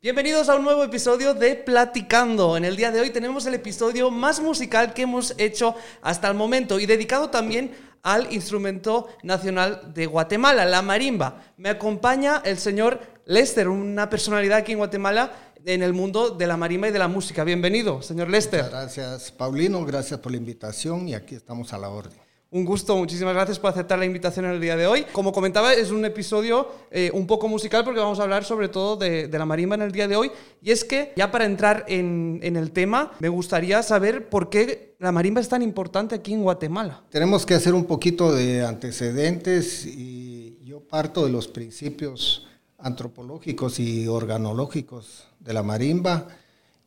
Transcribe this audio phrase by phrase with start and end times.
[0.00, 2.56] Bienvenidos a un nuevo episodio de Platicando.
[2.56, 6.34] En el día de hoy tenemos el episodio más musical que hemos hecho hasta el
[6.34, 7.72] momento y dedicado también
[8.04, 11.42] al instrumento nacional de Guatemala, la marimba.
[11.56, 15.32] Me acompaña el señor Lester, una personalidad aquí en Guatemala
[15.64, 17.42] en el mundo de la marimba y de la música.
[17.42, 18.66] Bienvenido, señor Lester.
[18.70, 19.84] Gracias, Paulino.
[19.84, 22.27] Gracias por la invitación y aquí estamos a la orden.
[22.50, 25.04] Un gusto, muchísimas gracias por aceptar la invitación en el día de hoy.
[25.12, 28.96] Como comentaba, es un episodio eh, un poco musical porque vamos a hablar sobre todo
[28.96, 30.30] de, la marimba en el día de hoy.
[30.62, 34.94] Y es que, ya para entrar en, en, el tema, me gustaría saber por qué
[34.98, 37.04] la marimba es tan importante aquí en Guatemala.
[37.10, 42.46] Tenemos que hacer un poquito de antecedentes y yo parto de los principios
[42.78, 46.28] antropológicos y organológicos de la marimba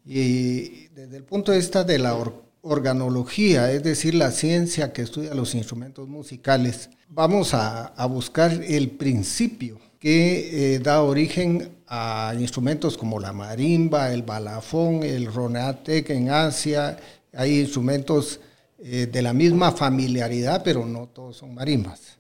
[0.04, 2.16] y desde el punto de vista de la
[2.62, 9.80] organología, es decir, la ciencia que estudia los instrumentos musicales, vamos a, buscar el principio
[10.00, 16.98] que eh, da origen a instrumentos como la marimba, el balafón, el roneatec en Asia.
[17.34, 18.40] Hay instrumentos
[18.80, 22.18] eh, de la misma familiaridad, pero no todos son marimbas.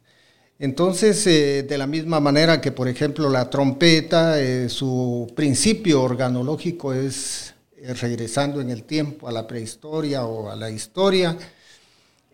[0.59, 4.38] Entonces, eh, de la misma manera que, por ejemplo, la trompeta,
[4.69, 7.50] su principio organológico es
[8.00, 11.38] regresando en el tiempo a la prehistoria o a la historia,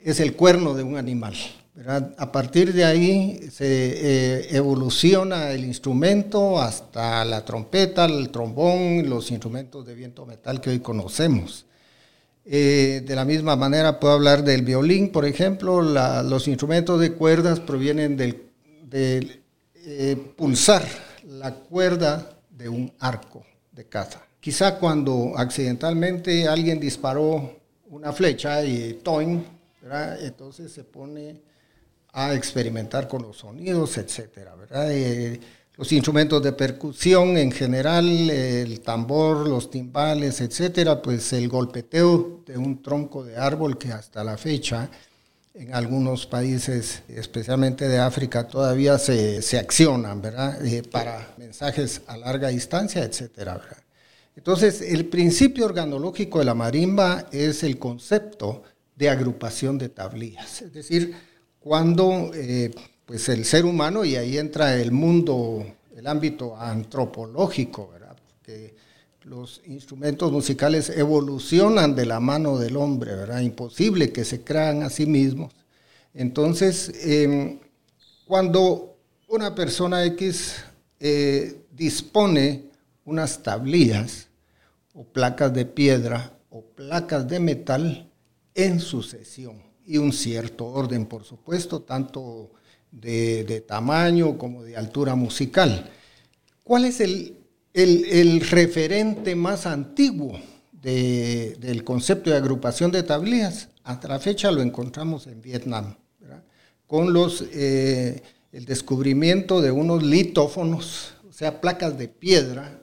[0.03, 1.35] es el cuerno de un animal.
[2.17, 9.29] A partir de ahí se eh, evoluciona el instrumento hasta la trompeta, el trombón, los
[9.29, 11.65] instrumentos de viento metal que hoy conocemos.
[12.45, 17.59] Eh, de la misma manera puedo hablar del violín, por ejemplo, los instrumentos de cuerdas
[17.59, 19.41] provienen del
[20.35, 20.87] pulsar
[21.27, 24.26] la cuerda de un arco de caza.
[24.47, 27.59] Quizá cuando accidentalmente alguien disparó
[27.89, 29.45] una flecha y toin,
[30.21, 31.41] entonces se pone
[32.13, 34.55] a experimentar con los sonidos, etcétera,
[34.89, 35.37] eh,
[35.75, 42.57] los instrumentos de percusión en general, el tambor, los timbales, etcétera, pues el golpeteo de
[42.57, 44.89] un tronco de árbol que hasta la fecha
[45.55, 50.65] en algunos países, especialmente de África, todavía se, se accionan, ¿verdad?
[50.65, 53.86] Eh, para mensajes a larga distancia, etcétera, ¿verdad?
[54.37, 58.61] Entonces, el principio organológico de la marimba es el concepto
[58.95, 61.15] de agrupación de tablillas, es decir,
[61.59, 62.71] cuando eh,
[63.05, 65.65] pues el ser humano, y ahí entra el mundo,
[65.95, 68.15] el ámbito antropológico, ¿verdad?
[68.27, 68.75] porque
[69.23, 73.41] los instrumentos musicales evolucionan de la mano del hombre, ¿verdad?
[73.41, 75.51] imposible que se crean a sí mismos.
[76.13, 77.59] Entonces, em,
[78.25, 80.55] cuando una persona X
[80.99, 82.65] eh, dispone
[83.03, 84.26] unas tablillas,
[84.97, 88.09] o placas de piedra o placas de metal
[88.55, 92.49] en sucesión y un cierto orden, por supuesto, tanto
[92.91, 95.87] de, tamaño como de altura musical.
[96.63, 97.37] ¿Cuál es el,
[97.73, 100.39] el, referente más antiguo
[100.71, 103.69] del concepto de agrupación de tablillas?
[103.83, 105.95] Hasta la fecha lo encontramos en Vietnam,
[106.87, 112.81] con los, eh, el descubrimiento de unos litófonos, o sea, placas de piedra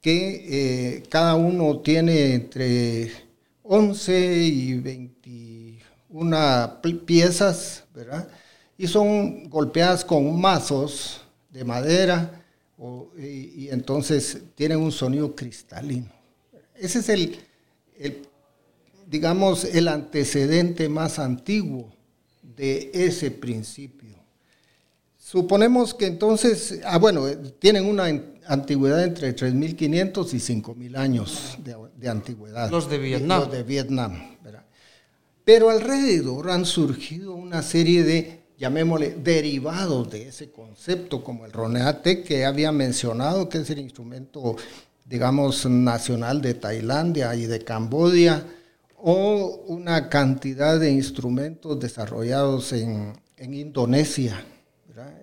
[0.00, 3.10] que eh, cada uno tiene entre
[3.62, 8.28] 11 y 21 piezas, ¿verdad?
[8.76, 12.44] Y son golpeadas con mazos de madera
[13.18, 16.12] y, entonces tienen un sonido cristalino.
[16.76, 17.36] Ese es el,
[19.06, 21.92] digamos, el antecedente más antiguo
[22.56, 24.14] de ese principio.
[25.18, 27.26] Suponemos que entonces, ah, bueno,
[27.58, 28.08] tienen una
[28.48, 32.70] antigüedad entre 3.500 y 5.000 años de, antigüedad.
[32.70, 33.40] Los de Vietnam.
[33.40, 34.64] Los de Vietnam, ¿verdad?
[35.44, 42.22] Pero alrededor han surgido una serie de, llamémosle, derivados de ese concepto, como el roneate
[42.22, 44.56] que había mencionado, que es el instrumento,
[45.04, 48.44] digamos, nacional de Tailandia y de Cambodia,
[48.96, 54.44] o una cantidad de instrumentos desarrollados en, Indonesia,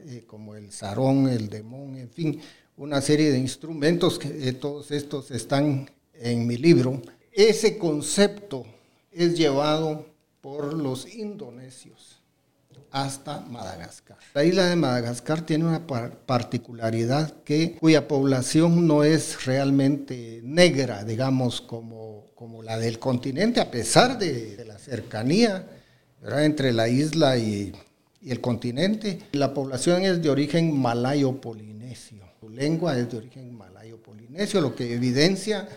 [0.08, 2.42] eh, como el sarón, el demón, en fin,
[2.78, 7.02] una serie de instrumentos, que eh, todos estos están en mi libro.
[7.32, 8.66] Ese concepto
[9.12, 10.06] es llevado
[10.42, 12.22] por los indonesios
[12.92, 14.18] hasta Madagascar.
[14.34, 21.60] La isla de Madagascar tiene una particularidad que, cuya población no es realmente negra, digamos,
[21.60, 25.68] como, como la del continente, a pesar de, la cercanía
[26.38, 27.74] entre la isla y,
[28.22, 29.20] y, el continente.
[29.34, 31.75] La población es de origen malayo-polinesio
[32.56, 35.68] lengua es de origen malayo-polinesio, lo que evidencia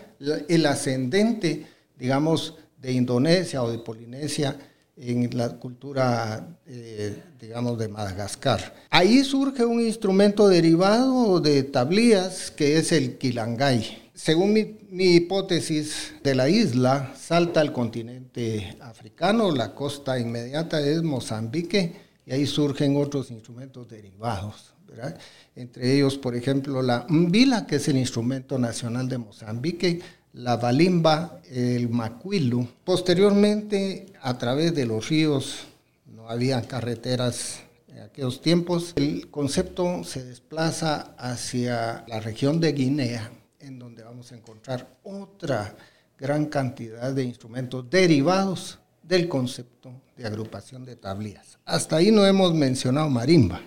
[0.47, 1.65] el ascendente,
[1.97, 4.57] digamos, de Indonesia o de Polinesia
[4.97, 8.75] en la cultura, eh, digamos, de Madagascar.
[8.89, 14.09] Ahí surge un instrumento derivado de tablillas que es el quilangay.
[14.13, 21.01] según mi, mi, hipótesis, de la isla salta al continente africano, la costa inmediata es
[21.01, 21.93] Mozambique
[22.25, 24.73] y ahí surgen otros instrumentos derivados.
[24.89, 25.17] ¿verdad?
[25.59, 29.99] Entre ellos, por ejemplo, la mbila, que es el instrumento nacional de Mozambique,
[30.31, 32.65] la balimba, el macuilu.
[32.85, 35.65] Posteriormente, a través de los ríos,
[36.05, 37.59] no había carreteras
[37.89, 43.29] en aquellos tiempos, el concepto se desplaza hacia la región de Guinea,
[43.59, 45.75] en donde vamos a encontrar otra
[46.17, 51.57] gran cantidad de instrumentos derivados del concepto de agrupación de tablillas.
[51.65, 53.59] Hasta ahí no hemos mencionado marimba.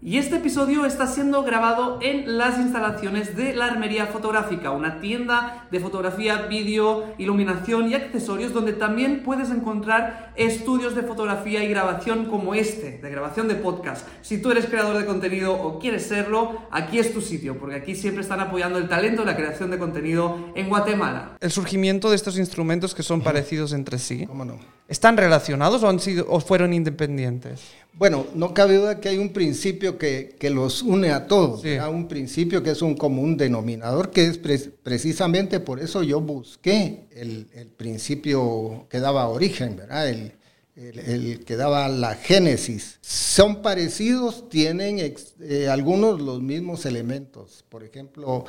[0.00, 5.68] Y este episodio está siendo grabado en las instalaciones de la Armería Fotográfica, una tienda
[5.70, 12.26] de fotografía, vídeo, iluminación y accesorios donde también puedes encontrar estudios de fotografía y grabación
[12.26, 14.06] como este, de grabación de podcast.
[14.22, 17.94] Si tú eres creador de contenido o quieres serlo, aquí es tu sitio, porque aquí
[17.94, 21.36] siempre están apoyando el talento y la creación de contenido en Guatemala.
[21.40, 24.26] El surgimiento de estos instrumentos que son parecidos entre sí.
[24.26, 24.58] ¿Cómo no?
[24.88, 27.60] ¿Están relacionados o, han sido, o fueron independientes?
[27.98, 31.70] Bueno, no cabe duda que hay un principio que, que los une a todos, sí.
[31.90, 37.08] un principio que es un común denominador, que es pre precisamente por eso yo busqué
[37.10, 40.08] el, el, principio que daba origen, ¿verdad?
[40.08, 40.32] El,
[40.76, 42.98] el, el, que daba la génesis.
[43.00, 47.64] Son parecidos, tienen ex, eh, algunos los mismos elementos.
[47.68, 48.44] Por ejemplo,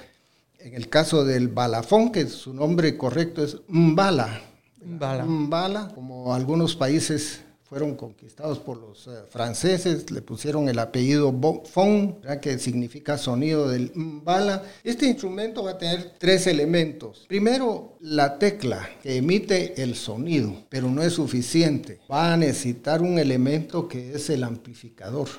[0.59, 4.43] en el caso del balafón, que su nombre correcto es mbala,
[4.81, 5.25] Bala.
[5.27, 11.31] Bala, como algunos países fueron conquistados por los uh, franceses, le pusieron el apellido
[11.65, 14.63] Fon, que significa sonido del bala.
[14.83, 17.25] Este instrumento va a tener tres elementos.
[17.27, 21.99] Primero, la tecla que emite el sonido, pero no es suficiente.
[22.11, 25.29] Va a necesitar un elemento que es el amplificador,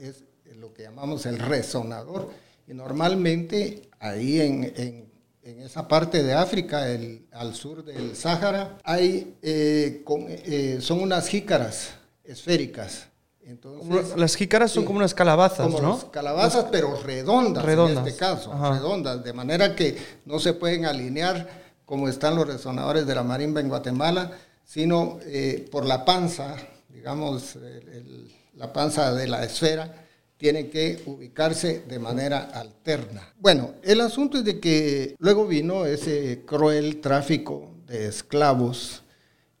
[0.00, 0.22] es
[0.56, 2.30] lo que llamamos el resonador.
[2.68, 5.09] Y normalmente ahí en
[5.42, 11.00] en esa parte de África, el, al sur del Sáhara, hay, eh, con, eh, son
[11.00, 11.90] unas jícaras
[12.24, 13.06] esféricas.
[13.42, 16.10] Entonces, las jícaras son sí, como unas calabazas, como ¿no?
[16.12, 18.74] calabazas, pero redondas, redondas, en este caso, Ajá.
[18.74, 21.48] redondas, de manera que no se pueden alinear
[21.84, 24.30] como están los resonadores de la marimba en Guatemala,
[24.64, 26.54] sino eh, por la panza,
[26.90, 30.06] digamos, el, el, la panza de la esfera,
[30.40, 33.34] tiene que ubicarse de manera alterna.
[33.38, 39.02] Bueno, el asunto es de que luego vino ese cruel tráfico de esclavos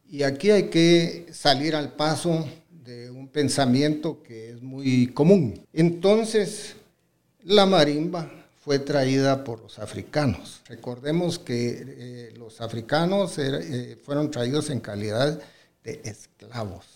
[0.08, 5.66] y aquí hay que salir al paso de un pensamiento que es muy común.
[5.74, 6.76] Entonces,
[7.42, 8.32] la marimba
[8.64, 10.62] fue traída por los africanos.
[10.66, 15.38] Recordemos que eh, los africanos er, eh, fueron traídos en calidad
[15.84, 16.86] de esclavos.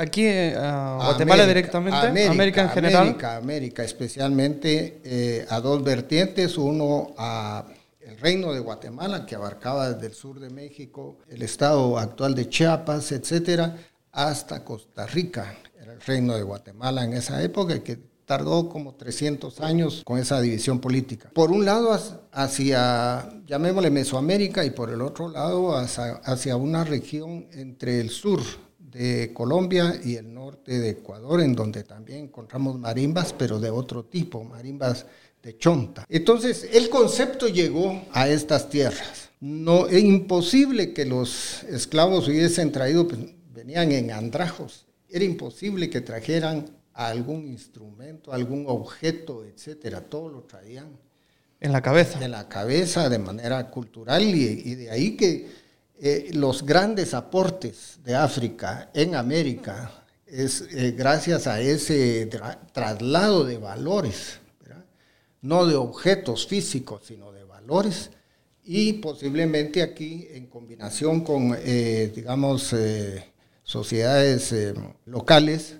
[0.00, 3.02] Aquí, uh, Guatemala América, directamente, América, América, en general.
[3.02, 7.66] América, América especialmente eh, a dos vertientes, uno a
[8.00, 12.48] el reino de Guatemala, que abarcaba desde el sur de México, el estado actual de
[12.48, 13.76] Chiapas, etcétera,
[14.10, 19.60] hasta Costa Rica, era el reino de Guatemala en esa época, que tardó como 300
[19.60, 21.28] años con esa división política.
[21.34, 21.94] Por un lado
[22.32, 28.40] hacia, llamémosle Mesoamérica, y por el otro lado hacia, hacia una región entre el sur
[28.90, 34.04] de Colombia y el norte de Ecuador, en donde también encontramos marimbas, pero de otro
[34.04, 35.06] tipo, marimbas
[35.42, 36.04] de chonta.
[36.08, 39.30] Entonces, el concepto llegó a estas tierras.
[39.40, 43.20] No es imposible que los esclavos hubiesen traído, pues,
[43.52, 44.86] venían en andrajos.
[45.08, 50.02] Era imposible que trajeran algún instrumento, algún objeto, etcétera.
[50.02, 50.88] Todo lo traían
[51.60, 52.22] en la cabeza.
[52.22, 55.48] En la cabeza de manera cultural y, y de ahí que
[56.02, 63.44] eh, los grandes aportes de África en América es eh, gracias a ese tra traslado
[63.44, 64.40] de valores,
[65.42, 68.10] no de objetos físicos, sino de valores,
[68.64, 72.74] y posiblemente aquí en combinación con, eh, digamos,
[73.62, 74.54] sociedades
[75.04, 75.76] locales,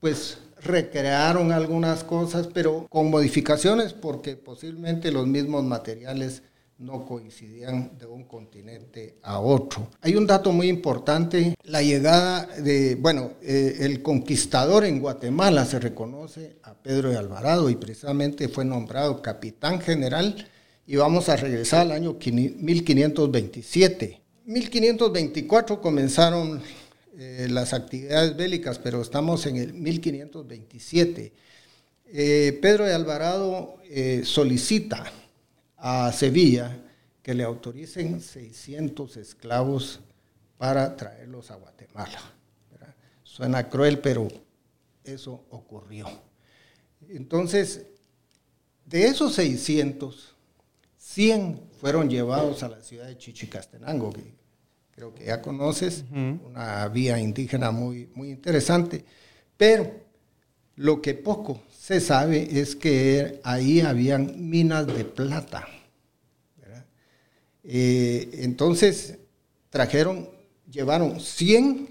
[0.00, 6.42] pues recrearon algunas cosas, pero con modificaciones, porque posiblemente los mismos materiales
[6.78, 9.88] no coincidían de un continente a otro.
[10.00, 15.80] Hay un dato muy importante, la llegada de, bueno, eh, el conquistador en Guatemala se
[15.80, 20.48] reconoce a Pedro de Alvarado y precisamente fue nombrado capitán general
[20.86, 24.20] y vamos a regresar al año 1527.
[24.44, 26.62] 1524 comenzaron
[27.18, 31.32] eh, las actividades bélicas, pero estamos en el 1527.
[32.10, 33.74] Eh, Pedro de Alvarado
[34.22, 35.10] solicita
[35.78, 36.76] a Sevilla
[37.22, 40.00] que le autoricen 600 esclavos
[40.56, 42.20] para traerlos a Guatemala.
[42.70, 42.94] ¿verdad?
[43.22, 44.28] Suena cruel, pero
[45.04, 46.06] eso ocurrió.
[47.08, 47.86] Entonces,
[48.84, 50.34] de esos 600,
[50.96, 54.34] 100 fueron llevados a la ciudad de Chichicastenango, que
[54.90, 59.04] creo que ya conoces, una vía indígena muy, muy interesante.
[59.56, 59.92] Pero
[60.76, 65.66] lo que poco se sabe es que ahí habían minas de plata.
[67.64, 69.16] Eh, entonces
[69.70, 70.28] trajeron,
[70.70, 71.88] llevaron 100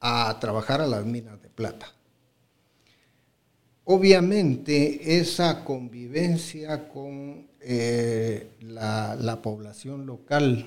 [0.00, 1.92] a trabajar a las minas de plata.
[3.84, 10.66] Obviamente esa convivencia con eh, la, población local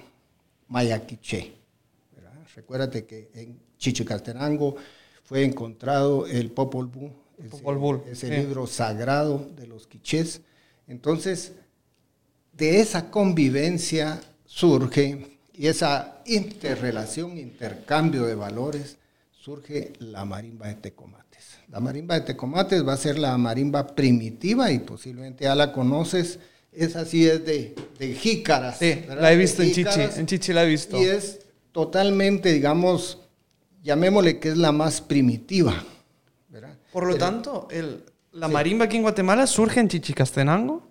[0.67, 1.53] mayaquiche,
[2.55, 4.75] recuérdate que en Chichicastenango
[5.23, 7.22] fue encontrado el Popol Vuh,
[8.09, 10.41] ese, libro sagrado de los quichés.
[10.87, 11.53] Entonces,
[12.53, 18.97] de esa convivencia surge y esa interrelación, intercambio de valores,
[19.31, 21.59] surge la marimba de Tecomates.
[21.69, 26.39] La marimba de Tecomates va a ser la marimba primitiva y posiblemente ya la conoces.
[26.71, 28.79] Es así, es de, de jícaras.
[28.79, 30.99] Sí, la he visto en Chichi, en Chichi la he visto.
[31.01, 31.39] Y es
[31.71, 33.19] totalmente, digamos,
[33.83, 35.83] llamémosle que es la más primitiva.
[36.93, 40.83] Por lo tanto, el, la marimba aquí en Guatemala surge en Chichicastenango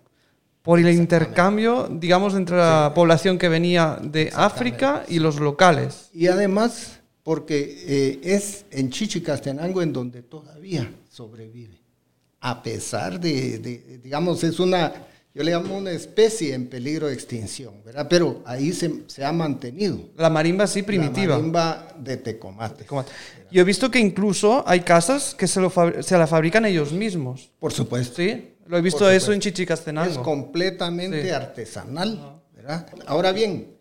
[0.61, 6.09] por el intercambio, digamos, entre la población que venía de África y los locales.
[6.13, 11.81] Y además, porque eh, es en Chichicastenango en donde todavía sobrevive,
[12.41, 14.93] a pesar de, de, digamos, es una,
[15.33, 18.07] yo le llamo una especie en peligro de extinción, ¿verdad?
[18.09, 19.99] Pero ahí se, se ha mantenido.
[20.15, 21.35] La marimba sí primitiva.
[21.35, 22.85] La marimba de Tecomate.
[23.51, 25.71] Yo he visto que incluso hay casas que se, lo
[26.01, 27.51] se la fabrican ellos mismos.
[27.59, 28.17] Por supuesto.
[28.17, 30.11] Sí, lo he visto eso en Chichicastenango.
[30.11, 32.87] Es completamente artesanal, ¿verdad?
[33.07, 33.73] Ahora bien,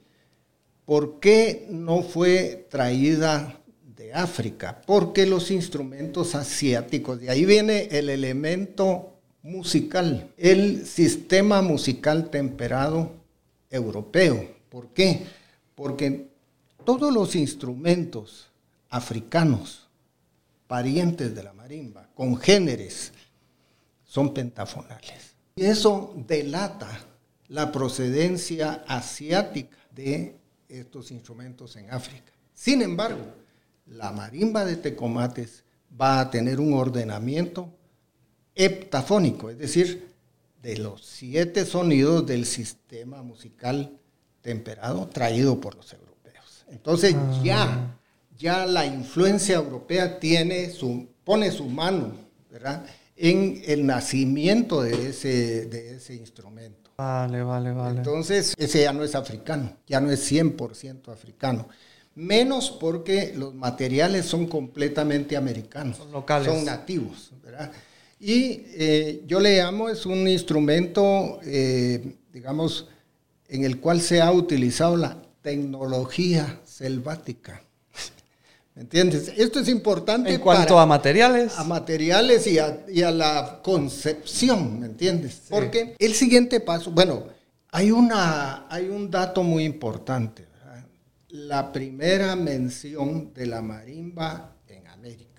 [0.85, 3.63] ¿Por qué no fue traída
[3.97, 4.83] de África?
[4.87, 9.12] Porque los instrumentos asiáticos, de ahí viene el elemento
[9.43, 13.13] musical, el sistema musical temperado
[13.71, 14.49] europeo.
[14.69, 15.27] ¿Por qué?
[15.75, 16.29] Porque
[16.85, 18.51] todos los instrumentos
[18.89, 19.89] africanos,
[20.67, 23.13] parientes de la marimba, congéneres,
[24.05, 25.35] son pentafonales.
[25.57, 26.89] Y eso delata
[27.49, 30.37] la procedencia asiática de
[30.69, 32.33] estos instrumentos en África.
[32.55, 33.25] Sin embargo,
[33.87, 35.65] la marimba de Tecomates
[36.01, 37.69] va a tener un ordenamiento
[38.55, 40.13] heptafónico, es decir,
[40.63, 43.99] de los siete sonidos del sistema musical
[44.41, 46.65] temperado traído por los europeos.
[46.69, 47.41] Entonces ah.
[47.43, 47.99] ya,
[48.39, 52.15] ya la influencia europea tiene su, pone su mano
[53.17, 56.91] en el nacimiento de ese, de ese instrumento.
[56.97, 57.99] Vale, vale, vale.
[57.99, 61.69] Entonces, ese ya no es africano, ya no es 100% africano.
[62.15, 65.97] Menos porque los materiales son completamente americanos.
[65.97, 66.53] Son locales.
[66.53, 67.73] Son nativos, ¿verdad?
[68.25, 72.87] Y eh, yo le llamo, es un instrumento, eh, digamos,
[73.49, 77.65] en el cual se ha utilizado la tecnología selvática.
[78.77, 79.33] ¿Me entiendes?
[79.37, 80.35] Esto es importante.
[80.35, 81.59] En cuanto a materiales.
[81.59, 85.43] A materiales y a, la concepción, ¿me entiendes?
[85.51, 87.25] Porque el siguiente paso, bueno,
[87.73, 90.47] hay, una, hay un dato muy importante.
[91.31, 95.32] La primera mención de la marimba en América.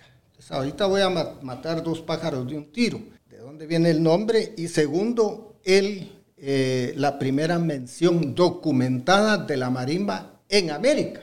[0.43, 1.09] Entonces, ahorita voy a
[1.41, 2.99] matar dos pájaros de un tiro.
[3.29, 4.53] ¿De dónde viene el nombre?
[4.57, 11.21] Y segundo, el, eh, la primera mención documentada de la marimba en América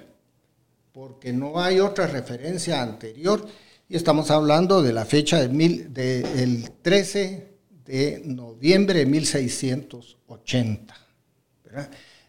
[0.93, 3.47] porque no hay otra referencia anterior
[3.89, 7.49] y estamos hablando de la fecha del 13
[7.85, 10.95] de noviembre de 1680.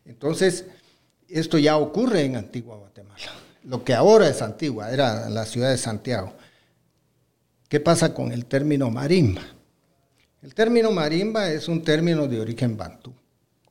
[0.06, 0.66] Entonces,
[1.28, 3.32] esto ya ocurre en Antigua Guatemala.
[3.64, 6.34] Lo que ahora es Antigua, era la ciudad de Santiago.
[7.72, 9.44] ¿Qué pasa con el término marimba?
[10.42, 13.14] El término marimba es un término de origen bantú,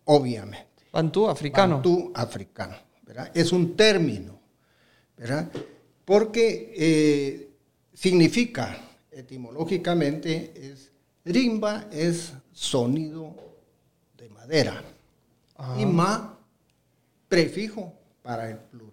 [0.07, 0.87] obviamente.
[0.91, 1.75] Bantú africano.
[1.75, 2.77] Bantú africano.
[3.35, 4.41] Es un término
[5.19, 5.53] ¿verdad?
[6.07, 7.51] Porque eh,
[7.93, 8.75] significa,
[9.13, 10.91] etimológicamente, es
[11.23, 13.37] rimba es sonido
[14.17, 14.83] de madera
[15.79, 16.39] y ma
[17.29, 17.93] prefijo
[18.23, 18.90] para el plural.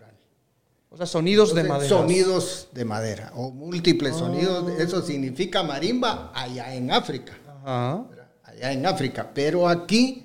[0.98, 1.90] O sea, sonidos de madera.
[1.90, 4.20] Sonidos de madera o múltiples ah.
[4.20, 4.80] sonidos.
[4.80, 7.38] Eso significa marimba allá en África.
[7.64, 9.30] Allá en África.
[9.32, 10.24] Pero aquí,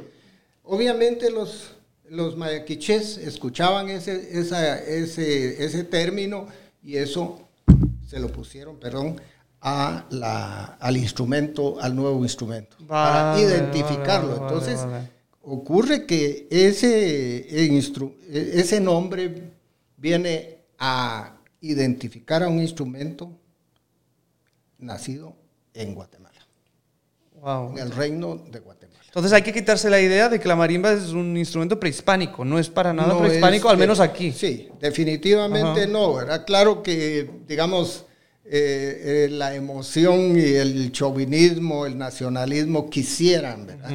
[0.64, 1.73] obviamente, los
[2.09, 6.47] los mayaquiches escuchaban ese, ese, ese término
[6.83, 7.41] y eso
[8.07, 9.19] se lo pusieron, perdón,
[9.62, 14.37] a la, al instrumento, al nuevo instrumento, para identificarlo.
[14.37, 14.81] Entonces,
[15.41, 17.47] ocurre que ese,
[18.59, 19.52] ese nombre
[19.97, 23.31] viene a identificar a un instrumento
[24.79, 25.37] nacido
[25.75, 26.33] en Guatemala.
[27.45, 29.01] en el reino de Guatemala.
[29.07, 32.59] Entonces hay que quitarse la idea de que la marimba es un instrumento prehispánico, no
[32.59, 34.33] es para nada prehispánico, al menos aquí.
[34.33, 36.45] Sí, definitivamente no, ¿verdad?
[36.45, 38.07] Claro que, digamos,
[38.45, 43.91] eh, eh, la emoción y el chauvinismo, el nacionalismo quisieran, ¿verdad?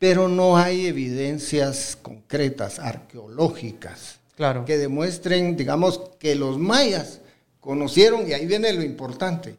[0.00, 4.64] Pero no hay evidencias concretas, arqueológicas, claro.
[4.64, 7.20] que demuestren, digamos, que los mayas
[7.60, 9.56] conocieron, y ahí viene lo importante,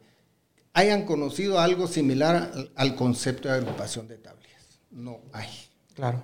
[0.74, 4.62] hayan conocido algo similar al, concepto de agrupación de tablillas.
[4.90, 5.48] No hay.
[5.94, 6.22] Claro.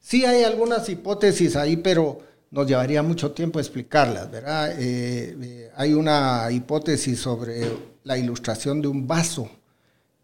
[0.00, 2.20] Sí hay algunas hipótesis ahí, pero
[2.52, 4.72] nos llevaría mucho tiempo explicarlas, ¿verdad?
[4.78, 7.66] Eh, eh, hay una hipótesis sobre
[8.04, 9.50] la ilustración de un vaso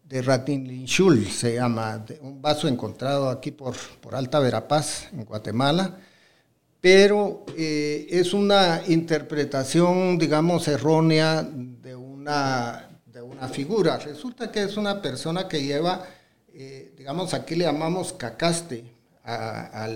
[0.05, 5.97] de Ratinlinchul, se llama, un vaso encontrado aquí por, por Alta Verapaz, en Guatemala,
[6.81, 12.87] pero eh, es una interpretación, digamos, errónea de una
[13.27, 13.97] una figura.
[13.97, 16.05] Resulta que es una persona que lleva,
[16.53, 18.85] eh, digamos, aquí le llamamos cacaste
[19.23, 19.87] a,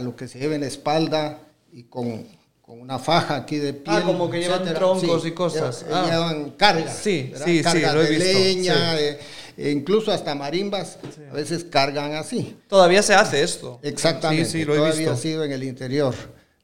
[0.00, 1.38] lo que se lleva en la espalda
[1.72, 2.26] y con,
[2.66, 3.96] una faja aquí de piel.
[3.96, 5.84] Ah, como que llevan troncos y cosas.
[5.90, 6.06] Ah.
[6.08, 6.88] Llevan, carga.
[6.88, 9.18] Sí, sí, sí, lo he de leña, eh,
[9.60, 10.98] e incluso hasta marimbas
[11.30, 12.56] a veces cargan así.
[12.66, 13.78] Todavía se hace esto.
[13.82, 14.46] Exactamente.
[14.46, 16.14] Sí, lo he Todavía ha sido en el interior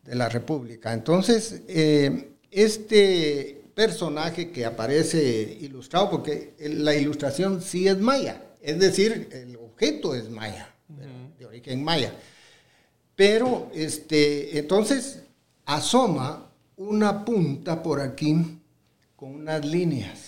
[0.02, 0.94] de la República.
[0.94, 9.28] Entonces, eh, este personaje que aparece ilustrado, porque la ilustración sí es maya, es decir,
[9.30, 10.74] el objeto es maya,
[11.38, 12.14] de origen maya.
[13.14, 15.20] Pero este, entonces
[15.66, 18.58] asoma una punta por aquí
[19.14, 20.25] con unas líneas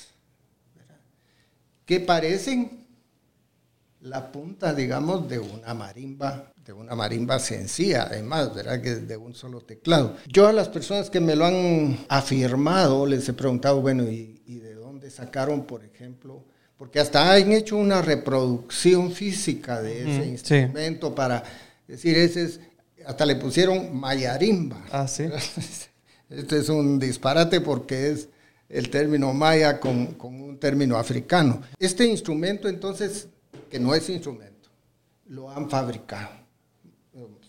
[1.89, 2.87] que parecen
[4.03, 8.83] la punta, digamos, de una marimba de una marimba sencilla, además, ¿verdad?
[8.83, 10.19] Que de un solo teclado.
[10.27, 14.75] Yo a las personas que me lo han afirmado les he preguntado, bueno, ¿y, de
[14.75, 16.45] dónde sacaron, por ejemplo?
[16.77, 21.43] Porque hasta han hecho una reproducción física de ese instrumento para
[21.87, 22.61] decir, ese es,
[23.07, 24.85] hasta le pusieron mayarimba.
[24.93, 25.25] Ah, sí.
[26.29, 28.29] Este es un disparate porque es
[28.69, 31.63] el término maya con, un término africano.
[31.79, 33.29] Este instrumento, entonces,
[33.71, 34.69] que no es instrumento,
[35.27, 36.39] lo han fabricado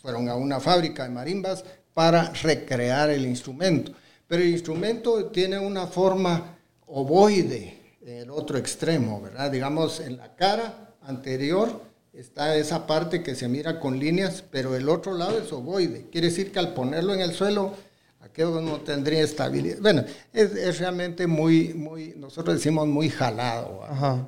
[0.01, 3.91] fueron a una fábrica de marimbas para recrear el instrumento.
[4.27, 9.51] Pero el instrumento tiene una forma ovoide el otro extremo, ¿verdad?
[9.51, 11.82] Digamos, en la cara anterior
[12.13, 16.08] está esa parte que se mira con líneas, pero el otro lado es ovoide.
[16.12, 17.75] Quiere decir que al ponerlo en el suelo,
[18.21, 19.77] aquello no tendría estabilidad.
[19.82, 20.03] Bueno,
[20.34, 23.82] es, realmente muy, muy, nosotros decimos muy jalado.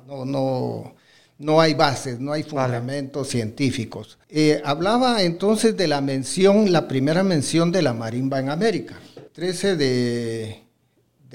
[0.06, 0.94] No, no,
[1.38, 4.18] no hay bases, no hay fundamentos científicos.
[4.28, 8.98] Eh, hablaba entonces de la mención, la primera mención de la marimba en América,
[9.32, 10.62] 13 de,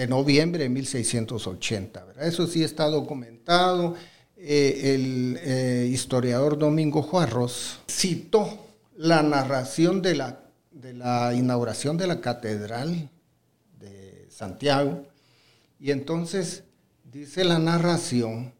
[0.07, 2.07] noviembre de 1680.
[2.21, 3.95] Eso sí está documentado.
[4.39, 8.65] Eh, el eh, historiador Domingo Juarros citó
[8.95, 10.46] la narración de la,
[10.87, 13.09] de la inauguración de la catedral
[13.77, 15.05] de Santiago
[15.81, 16.63] y entonces
[17.03, 18.53] dice la narración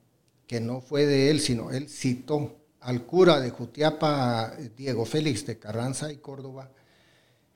[0.45, 5.57] que no fue de él, sino él citó al cura de Jutiapa, Diego Félix de
[5.57, 6.69] Carranza y Córdoba,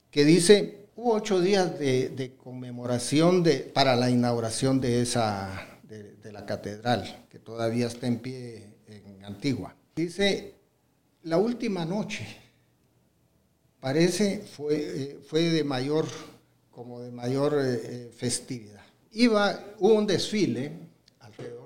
[0.10, 6.46] que dice, hubo ocho días de, conmemoración de, para la inauguración de, esa, de, la
[6.46, 9.76] catedral, que todavía está en pie en Antigua.
[9.94, 10.56] Dice,
[11.24, 12.41] la última noche,
[13.82, 16.06] parece, fue, eh, fue de mayor,
[16.70, 18.86] como de mayor eh, eh, festividad.
[19.12, 20.90] Iba, hubo un desfile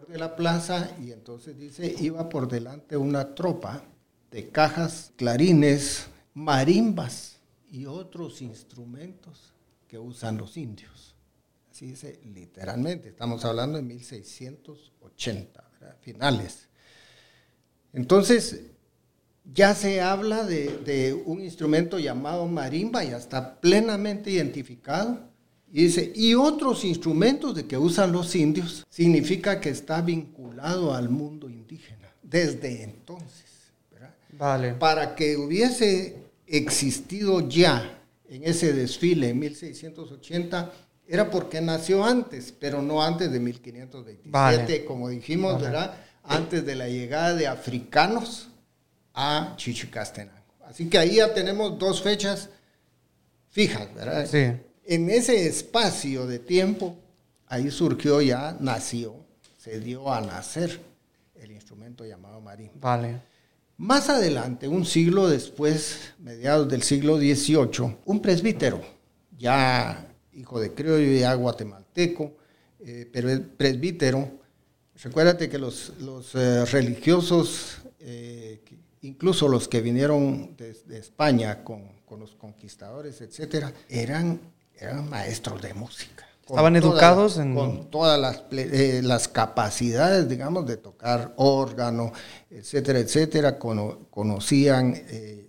[0.07, 3.83] de la plaza y entonces dice, iba por delante una tropa
[4.31, 7.37] de cajas, clarines, marimbas
[7.69, 9.53] y otros instrumentos
[9.87, 11.15] que usan los indios.
[11.69, 15.63] Así dice literalmente, estamos hablando de 1680,
[15.99, 16.69] finales.
[17.91, 18.61] Entonces,
[19.53, 25.19] ya se habla de, de, un instrumento llamado marimba, ya está plenamente identificado
[25.71, 31.09] y dice, y otros instrumentos de que usan los indios, significa que está vinculado al
[31.09, 33.43] mundo indígena desde entonces.
[34.37, 34.73] Vale.
[34.73, 36.15] Para que hubiese
[36.47, 40.71] existido ya en ese desfile en 1680,
[41.07, 45.97] era porque nació antes, pero no antes de 1527, como dijimos, ¿verdad?
[46.23, 48.47] Antes de la llegada de africanos
[49.15, 50.35] a Chichicastenango.
[50.67, 52.49] Así que ahí ya tenemos dos fechas
[53.49, 54.27] fijas, ¿verdad?
[54.29, 54.51] Sí
[54.85, 56.95] en ese espacio de tiempo,
[57.47, 59.15] ahí surgió ya, nació,
[59.57, 60.79] se dio a nacer
[61.35, 62.75] el instrumento llamado marimba.
[62.79, 63.21] Vale.
[63.77, 68.81] Más adelante, un siglo después, mediados del siglo XVIII, un presbítero,
[69.37, 72.37] ya hijo de criollo, ya guatemalteco,
[72.79, 74.45] eh, pero es presbítero,
[75.03, 75.91] Recuérdate que los,
[76.35, 78.61] eh, religiosos, eh,
[79.05, 84.39] incluso los que vinieron de, España con, los conquistadores, etcétera, eran,
[84.77, 86.25] eran maestros de música.
[86.41, 87.55] Estaban educados en...
[87.55, 92.13] Con todas las, eh, las, capacidades, digamos, de tocar órgano,
[92.49, 93.57] etcétera, etcétera.
[93.57, 94.95] conocían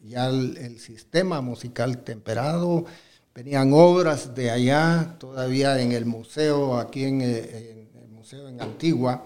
[0.03, 2.87] ya el, sistema musical temperado.
[3.35, 9.25] Venían obras de allá, todavía en el museo, aquí en, en el museo en Antigua,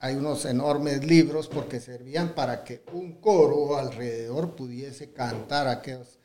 [0.00, 6.18] hay unos enormes libros porque servían para que un coro alrededor pudiese cantar aquellos.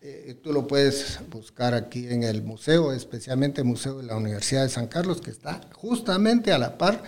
[0.00, 4.62] Eh, tú lo puedes buscar aquí en el museo, especialmente el Museo de la Universidad
[4.62, 7.02] de San Carlos, que está justamente a la par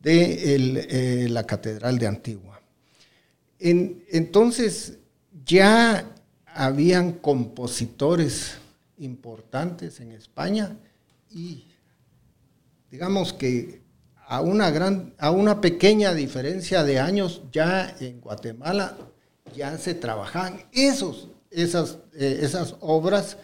[0.00, 2.60] de eh, la Catedral de Antigua.
[3.58, 4.98] entonces
[5.44, 6.10] ya
[6.46, 8.54] habían compositores
[8.98, 10.76] importantes en España
[11.30, 11.66] y
[12.90, 13.81] digamos que
[14.32, 18.96] a una, gran, a una pequeña diferencia de años, ya en Guatemala
[19.54, 23.36] ya se trabajaban esos, esas, eh, esas obras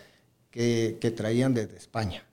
[0.50, 2.24] que, traían desde España.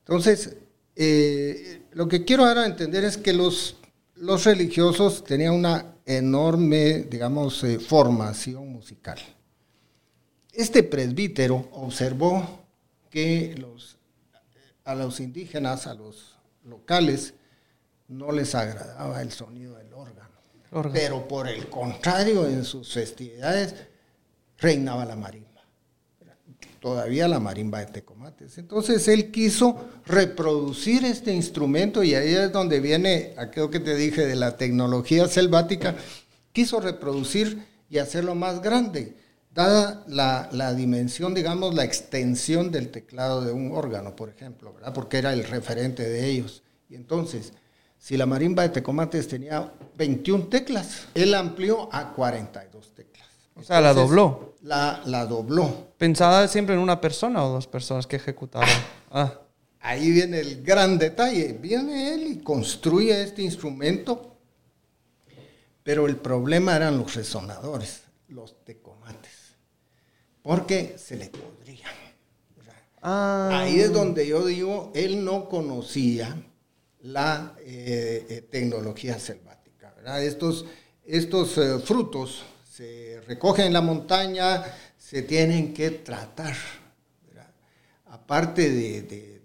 [0.00, 0.56] Entonces,
[0.96, 3.76] eh, lo que quiero ahora entender es que los,
[4.16, 9.20] los religiosos tenían una enorme, digamos, eh, formación musical.
[10.52, 12.64] Este presbítero observó
[13.10, 13.96] que los,
[14.82, 16.31] a los indígenas, a los
[16.64, 17.34] locales
[18.08, 20.28] no les agradaba el sonido del órgano.
[20.92, 23.74] Pero por el contrario, en sus festividades
[24.58, 25.48] reinaba la marimba.
[26.80, 28.58] Todavía la marimba de Tecomates.
[28.58, 34.26] Entonces él quiso reproducir este instrumento y ahí es donde viene aquello que te dije
[34.26, 35.94] de la tecnología selvática.
[36.52, 39.21] Quiso reproducir y hacerlo más grande
[39.54, 44.92] dada la, dimensión, digamos, la extensión del teclado de un órgano, por ejemplo, ¿verdad?
[44.92, 46.62] porque era el referente de ellos.
[46.88, 47.52] Y entonces,
[47.98, 53.28] si la marimba de Tecomates tenía 21 teclas, él amplió a 42 teclas.
[53.54, 54.54] O sea, la dobló.
[54.62, 55.88] La, la dobló.
[55.98, 58.68] ¿Pensaba siempre en una persona o dos personas que ejecutaban?
[59.14, 59.30] Ah.
[59.80, 61.52] Ahí viene el gran detalle.
[61.52, 64.38] Viene él y construye este instrumento,
[65.82, 68.91] pero el problema eran los resonadores, los tecomates
[70.42, 71.86] porque se le podría.
[73.00, 73.62] Ah.
[73.62, 76.36] Ahí es donde yo digo, él no conocía
[77.00, 79.94] la eh, eh, tecnología selvática.
[80.20, 80.66] Estos,
[81.04, 84.64] estos eh, frutos se recogen en la montaña,
[84.96, 86.54] se tienen que tratar.
[88.06, 89.40] Aparte de,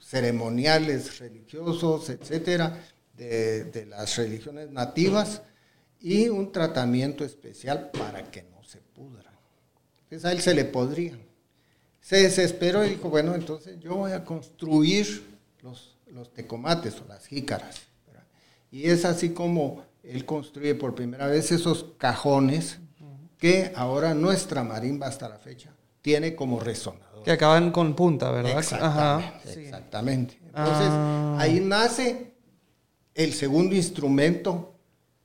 [0.00, 2.84] ceremoniales religiosos, etcétera,
[3.14, 5.40] de las religiones nativas,
[6.00, 9.29] y un tratamiento especial para que no se pudra.
[10.10, 11.16] Entonces a él se le podría.
[12.00, 17.26] Se desesperó y dijo, bueno, entonces yo voy a construir los, los tecomates o las
[17.26, 17.82] jícaras.
[18.72, 22.78] Y es así como él construye por primera vez esos cajones
[23.38, 27.22] que ahora nuestra marimba hasta la fecha tiene como resonador.
[27.22, 28.58] Que acaban con punta, ¿verdad?
[28.58, 29.62] Exactamente.
[29.62, 30.38] exactamente.
[30.46, 31.36] Entonces, ah.
[31.38, 32.34] ahí nace
[33.14, 34.69] el segundo instrumento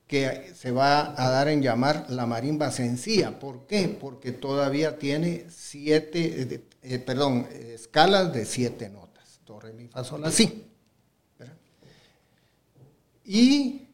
[0.06, 3.38] que se va a dar en llamar la marimba sencilla.
[3.38, 3.88] ¿Por qué?
[3.88, 9.40] Porque todavía tiene siete, eh, eh, perdón, escalas de siete notas.
[9.44, 10.64] Do, re, mi, fa, sol, así.
[13.24, 13.88] Y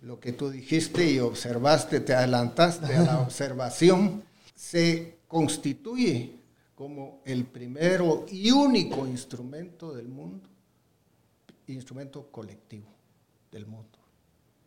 [0.00, 4.24] lo que tú dijiste y observaste, te adelantaste a la observación,
[4.56, 6.40] se constituye
[6.74, 10.48] como el primero y único instrumento del mundo,
[11.68, 12.88] instrumento colectivo
[13.52, 13.98] del mundo,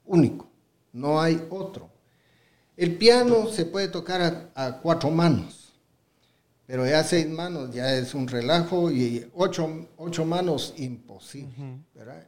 [0.05, 0.54] único
[0.95, 1.89] no hay otro.
[2.77, 5.73] El piano se puede tocar a, cuatro manos,
[6.65, 11.53] pero ya seis manos ya es un relajo y ocho, ocho manos imposible.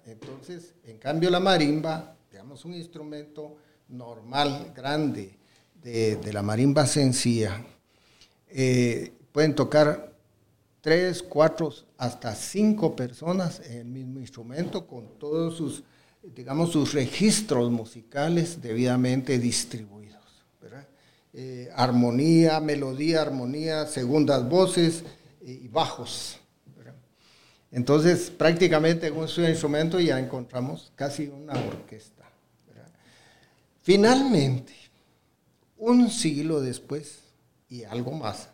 [0.06, 3.56] Entonces, en cambio la marimba, digamos un instrumento
[3.90, 5.38] normal, grande,
[5.82, 7.66] de, la marimba sencilla,
[8.50, 10.14] eh, pueden tocar
[10.82, 15.84] tres, cuatro, hasta cinco personas en el mismo instrumento con todos sus
[16.36, 19.98] digamos, sus registros musicales debidamente distribuidos.
[21.34, 25.04] Eh, armonía, melodía, armonía, segundas voces
[25.42, 26.40] eh, y bajos.
[27.70, 32.24] Entonces, prácticamente con su instrumento ya encontramos casi una orquesta.
[33.84, 34.74] Finalmente,
[35.78, 37.20] un siglo después
[37.70, 38.50] y algo más,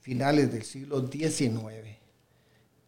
[0.00, 1.97] finales del siglo XIX,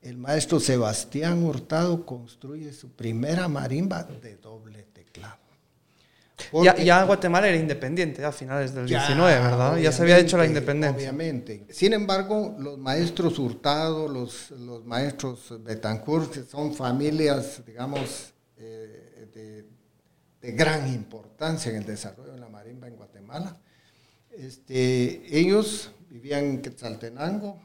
[0.02, 5.38] el maestro Sebastián Hurtado construye su primera marimba de doble teclado.
[6.62, 9.76] Ya, Guatemala era independiente a finales del 19, ¿verdad?
[9.76, 11.10] Ya se había hecho la independencia.
[11.10, 11.66] Obviamente.
[11.70, 19.66] Sin embargo, los maestros Hurtado, los, los maestros Betancourt, son familias, digamos, de,
[20.40, 23.56] de, gran importancia en el desarrollo de la marimba en Guatemala.
[24.30, 27.60] Este, ellos vivían en Quetzaltenango,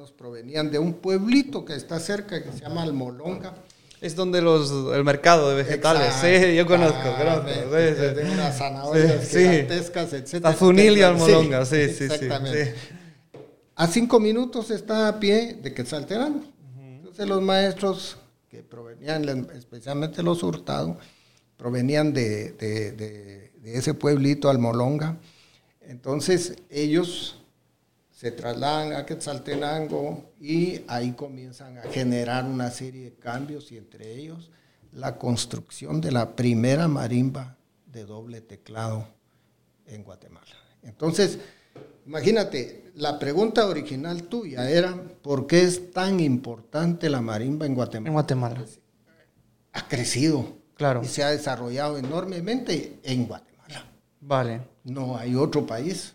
[0.00, 3.54] algunos provenían de un pueblito que está cerca que se llama Almolonga.
[4.00, 7.44] Es donde los, el mercado de vegetales, sí, yo conozco, conozco.
[7.44, 10.46] De unas zanahorias sí, gigantescas, etc.
[10.46, 12.74] Azunil y Almolonga, sí, sí, exactamente.
[13.76, 16.44] A cinco minutos está a pie de Quetzaltenango.
[16.78, 18.16] Entonces los maestros
[18.48, 20.96] que provenían, especialmente los Hurtado,
[21.58, 25.18] provenían de, de, de, de ese pueblito Almolonga.
[25.82, 27.39] Entonces ellos
[28.20, 34.14] se trasladan a Quetzaltenango y ahí comienzan a generar una serie de cambios y entre
[34.14, 34.50] ellos
[34.92, 37.56] la construcción de la primera marimba
[37.86, 39.08] de doble teclado
[39.86, 40.54] en Guatemala.
[40.82, 41.38] Entonces,
[42.04, 48.08] imagínate, la pregunta original tuya era, ¿por qué es tan importante la marimba en Guatemala?
[48.08, 48.64] En Guatemala.
[49.72, 50.58] Ha crecido.
[50.74, 51.00] Claro.
[51.02, 53.86] Y se ha desarrollado enormemente en Guatemala.
[54.20, 54.60] Vale.
[54.84, 56.14] No hay otro país.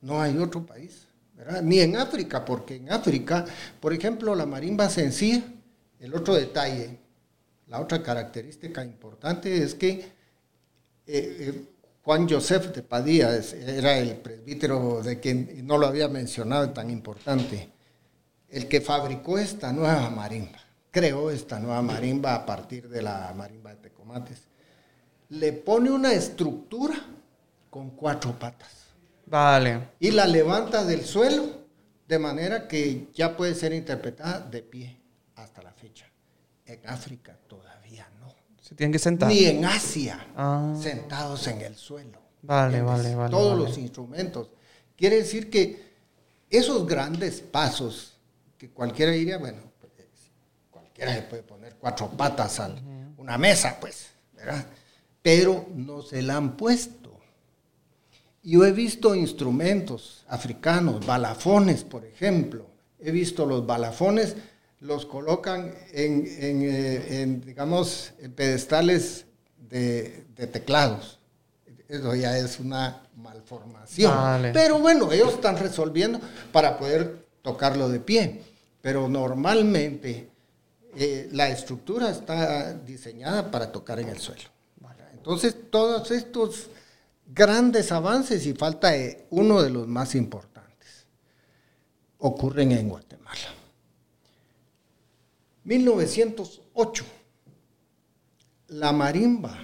[0.00, 1.03] No hay otro país
[1.62, 3.44] ni en África, porque en África,
[3.80, 5.42] por ejemplo, la marimba sencilla,
[5.98, 6.98] el otro detalle,
[7.68, 10.12] la otra característica importante es que eh,
[11.06, 11.64] eh,
[12.02, 13.30] Juan Joseph de Padilla
[13.66, 17.70] era el presbítero de quien no lo había mencionado, tan importante,
[18.50, 23.70] el que fabricó esta nueva marimba, creó esta nueva marimba a partir de la marimba
[23.70, 24.42] de Tecomates.
[25.30, 26.94] Le pone una estructura
[27.70, 28.83] con cuatro patas
[29.26, 29.88] Vale.
[30.00, 31.64] Y la levanta del suelo
[32.06, 35.00] de manera que ya puede ser interpretada de pie
[35.36, 36.06] hasta la fecha.
[36.66, 38.34] En África todavía no.
[38.60, 39.28] Se tienen que sentar.
[39.28, 40.74] Ni en Asia, ah.
[40.80, 42.18] sentados en el suelo.
[42.42, 43.30] Vale, vale, vale.
[43.30, 44.48] Todos los instrumentos.
[44.96, 45.94] Quiere decir que
[46.50, 48.18] esos grandes pasos
[48.58, 49.92] que cualquiera diría, bueno, pues,
[50.70, 52.74] cualquiera le puede poner cuatro patas a
[53.16, 54.64] una mesa, pues, ¿verdad?
[55.22, 57.03] Pero no se la han puesto
[58.44, 62.66] yo he visto instrumentos africanos, balafones, por ejemplo.
[63.00, 64.36] He visto los balafones,
[64.80, 69.24] los colocan en, eh, digamos, en pedestales
[69.58, 71.18] de, teclados.
[71.88, 74.52] Eso ya es una malformación.
[74.52, 76.20] Pero bueno, ellos están resolviendo
[76.52, 78.42] para poder tocarlo de pie.
[78.82, 80.28] Pero normalmente
[80.96, 84.50] eh, la estructura está diseñada para tocar en el suelo.
[85.14, 86.68] Entonces, todos estos
[87.26, 88.92] grandes avances y falta
[89.30, 91.06] uno de los más importantes.
[92.18, 93.54] Ocurren en Guatemala.
[95.64, 97.04] 1908,
[98.68, 99.58] la marimba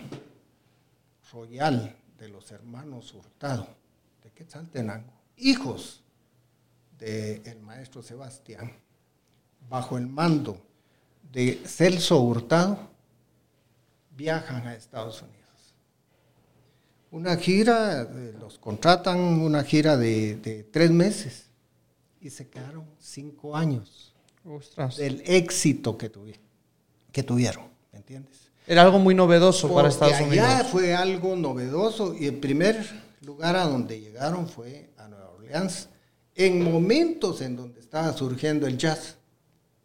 [1.33, 3.69] royal de los hermanos Hurtado
[4.23, 6.03] de Quetzaltenango, hijos
[6.99, 8.73] del maestro Sebastián,
[9.69, 10.61] bajo el mando
[11.31, 12.79] de Celso Hurtado,
[14.17, 15.40] viajan a Estados Unidos
[17.11, 21.47] una gira, eh, los contratan una gira de, tres meses
[22.21, 24.15] y se quedaron cinco años
[24.97, 26.11] del éxito que,
[27.13, 28.51] que tuvieron, ¿me entiendes?
[28.67, 30.37] Era algo muy novedoso para Estados Unidos.
[30.37, 32.87] Ya fue algo novedoso y el primer
[33.23, 35.89] lugar a donde llegaron fue a Nueva Orleans,
[36.37, 39.17] en momentos en donde estaba surgiendo el jazz.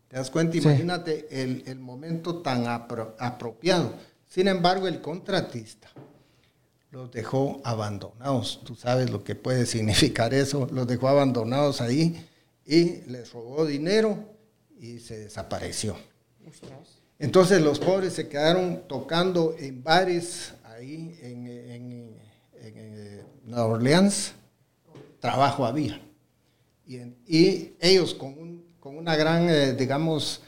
[0.07, 0.57] ¿Te das cuenta?
[0.57, 3.93] Imagínate el, el, momento tan apropiado.
[4.29, 5.89] Sin embargo, el contratista
[6.95, 8.61] los dejó abandonados.
[8.63, 10.65] Tú sabes lo que puede significar eso.
[10.71, 12.25] Los dejó abandonados ahí
[12.65, 14.17] y les robó dinero
[14.79, 15.97] y se desapareció.
[17.19, 22.15] Entonces los pobres se quedaron tocando en bares ahí en, en,
[22.53, 24.31] eh, Nueva Orleans.
[25.19, 26.01] Trabajo había.
[26.87, 30.41] Y, ellos con, con una gran, eh, digamos,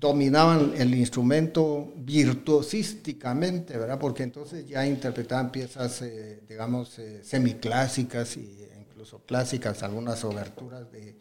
[0.00, 3.98] dominaban el instrumento virtuosísticamente, ¿verdad?
[3.98, 11.16] Porque entonces ya interpretaban piezas, eh, digamos, eh, semiclásicas e incluso clásicas, algunas oberturas de,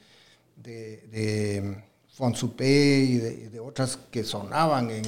[0.55, 5.05] de, de Fonsupé y de, otras que sonaban en,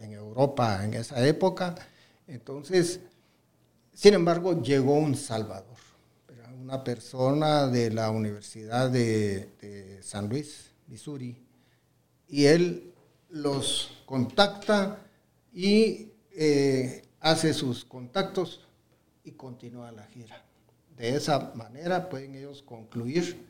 [0.00, 1.74] en, Europa en esa época.
[2.26, 3.00] Entonces,
[3.92, 5.76] sin embargo, llegó un Salvador,
[6.60, 11.43] una persona de la Universidad de San Luis, Missouri,
[12.34, 12.92] y él
[13.28, 15.06] los contacta
[15.52, 18.66] y eh, hace sus contactos
[19.22, 20.44] y continúa la gira.
[20.96, 23.40] De esa manera pueden ellos concluir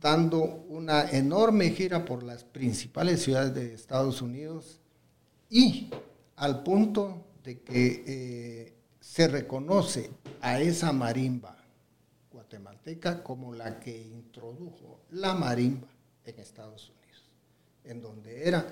[0.00, 4.80] dando una enorme gira por las principales ciudades de Estados Unidos
[5.48, 5.90] y
[6.34, 11.56] al punto de que eh, se reconoce a esa marimba
[12.32, 15.86] guatemalteca como la que introdujo la marimba
[16.24, 16.99] en Estados Unidos
[17.84, 18.66] en donde era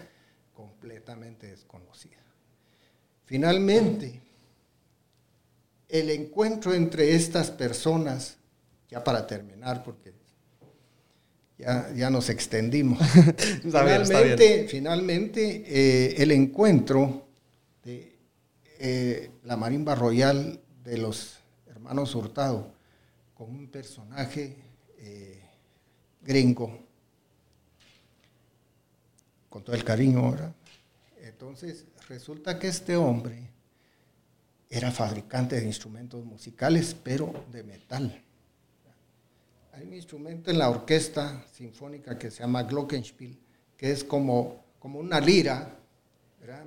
[0.53, 2.17] completamente desconocida.
[3.25, 4.21] Finalmente,
[5.89, 8.39] el encuentro entre estas personas,
[8.89, 10.13] ya para terminar, porque
[11.59, 12.99] ya, nos extendimos.
[13.63, 17.27] finalmente, finalmente eh, el encuentro
[17.85, 18.17] de
[18.79, 22.73] eh, la marimba royal de los hermanos Hurtado
[23.35, 24.57] con un personaje
[24.99, 25.43] eh,
[26.23, 26.88] gringo,
[29.49, 30.55] con todo el cariño ahora.
[31.21, 33.51] Entonces, resulta que este hombre
[34.71, 38.23] era fabricante de instrumentos musicales, pero de metal.
[39.73, 43.39] Hay un instrumento en la orquesta sinfónica que se llama Glockenspiel,
[43.77, 45.77] que es como, como una lira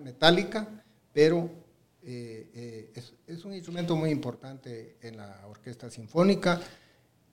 [0.03, 0.67] metálica,
[1.13, 1.49] pero
[2.03, 6.59] eh, eh, es, es, un instrumento muy importante en la orquesta sinfónica.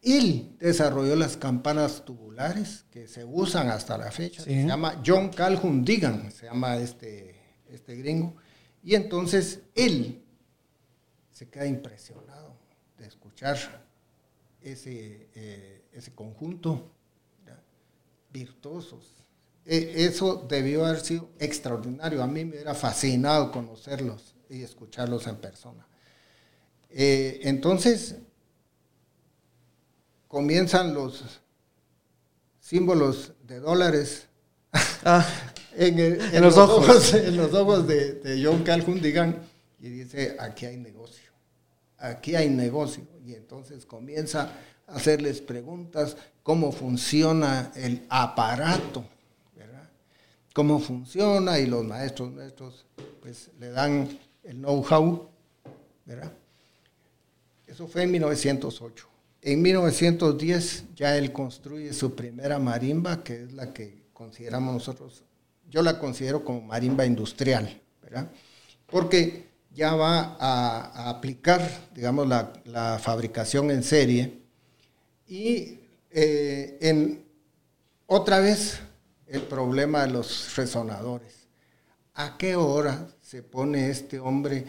[0.03, 4.43] Él desarrolló las campanas tubulares que se usan hasta la fecha.
[4.43, 7.35] Se llama John Calhoun Digan, se llama este,
[7.69, 8.37] este gringo.
[8.83, 10.23] Y entonces él
[11.33, 12.57] se queda impresionado
[12.97, 13.57] de escuchar
[14.63, 16.93] ese, eh, ese conjunto
[18.31, 19.15] virtuosos.
[19.65, 22.23] E, eso debió haber sido extraordinario.
[22.23, 25.87] A mí me hubiera fascinado conocerlos y escucharlos en persona.
[26.91, 28.17] Eh, entonces,
[30.29, 31.25] comienzan los
[32.61, 34.29] símbolos de dólares
[35.05, 35.27] ah.
[35.77, 37.15] en, los, ojos.
[37.15, 39.39] en los ojos de, de John Calhoun, digan,
[39.81, 41.29] y dice, aquí hay negocio
[41.99, 43.05] aquí hay negocio.
[43.25, 44.53] Y entonces comienza
[44.87, 49.05] a hacerles preguntas, cómo funciona el aparato,
[49.55, 49.89] ¿verdad?
[50.55, 52.87] Cómo funciona y los maestros nuestros
[53.21, 54.09] pues le dan
[54.45, 55.29] el know-how,
[56.07, 56.33] ¿verdad?
[57.67, 59.08] Eso fue en 1908.
[59.43, 65.25] En 1910 ya él construye su primera marimba, que es la que consideramos nosotros,
[65.71, 68.31] yo la considero como marimba industrial, ¿verdad?
[68.87, 74.39] Porque ya va a, aplicar, digamos, la, fabricación en serie
[75.27, 75.79] y
[76.11, 77.25] eh, en,
[78.07, 78.81] otra vez
[79.27, 81.47] el problema de los resonadores.
[82.15, 84.65] ¿A qué hora se pone este hombre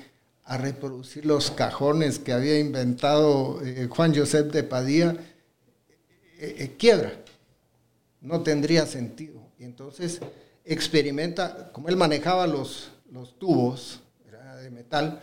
[0.50, 5.16] a reproducir los cajones que había inventado eh, Juan Josep de Padilla?
[6.40, 7.14] Eh, quiebra,
[8.22, 9.40] no tendría sentido.
[9.60, 10.20] Y entonces
[10.66, 14.02] experimenta, como él manejaba los, los tubos,
[14.72, 15.22] metal,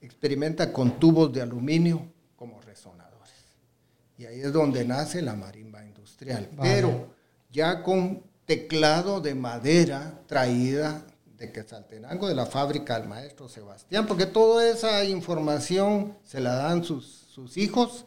[0.00, 3.32] experimenta con tubos de aluminio como resonadores.
[4.18, 6.50] Y ahí es donde nace la marimba industrial.
[6.60, 7.14] Pero
[7.50, 14.26] ya con teclado de madera traída de Quetzaltenango, de la fábrica del maestro Sebastián, porque
[14.26, 18.06] toda esa información se la dan sus, sus hijos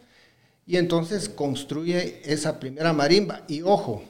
[0.65, 3.43] y entonces construye esa primera marimba.
[3.47, 4.03] Y ojo,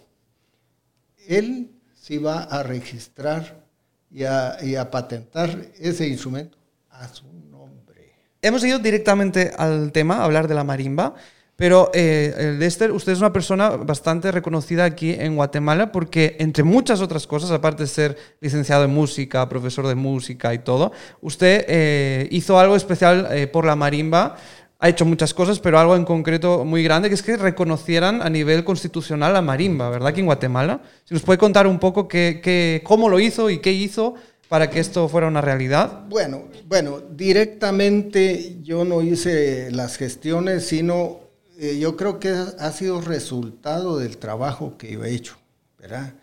[1.28, 3.68] él sí va a registrar
[4.10, 6.58] y a, patentar ese instrumento
[6.90, 8.14] a su nombre.
[8.42, 11.16] Hemos ido directamente al tema, a hablar de la marimba.
[11.58, 17.02] Pero, eh, Lester, usted es una persona bastante reconocida aquí en Guatemala porque, entre muchas
[17.02, 22.28] otras cosas, aparte de ser licenciado en música, profesor de música y todo, usted eh,
[22.30, 24.38] hizo algo especial eh, por la marimba
[24.80, 28.30] ha hecho muchas cosas, pero algo en concreto muy grande, que es que reconocieran a
[28.30, 30.10] nivel constitucional la marimba, ¿verdad?
[30.10, 30.82] Aquí en Guatemala.
[31.04, 34.14] Si nos puede contar un poco qué, cómo lo hizo y qué hizo
[34.48, 36.06] para que esto fuera una realidad.
[36.08, 41.27] Bueno, bueno, directamente yo no hice las gestiones, sino
[41.60, 45.38] eh, yo creo que ha sido resultado del trabajo que yo he hecho,
[45.80, 46.14] ¿verdad?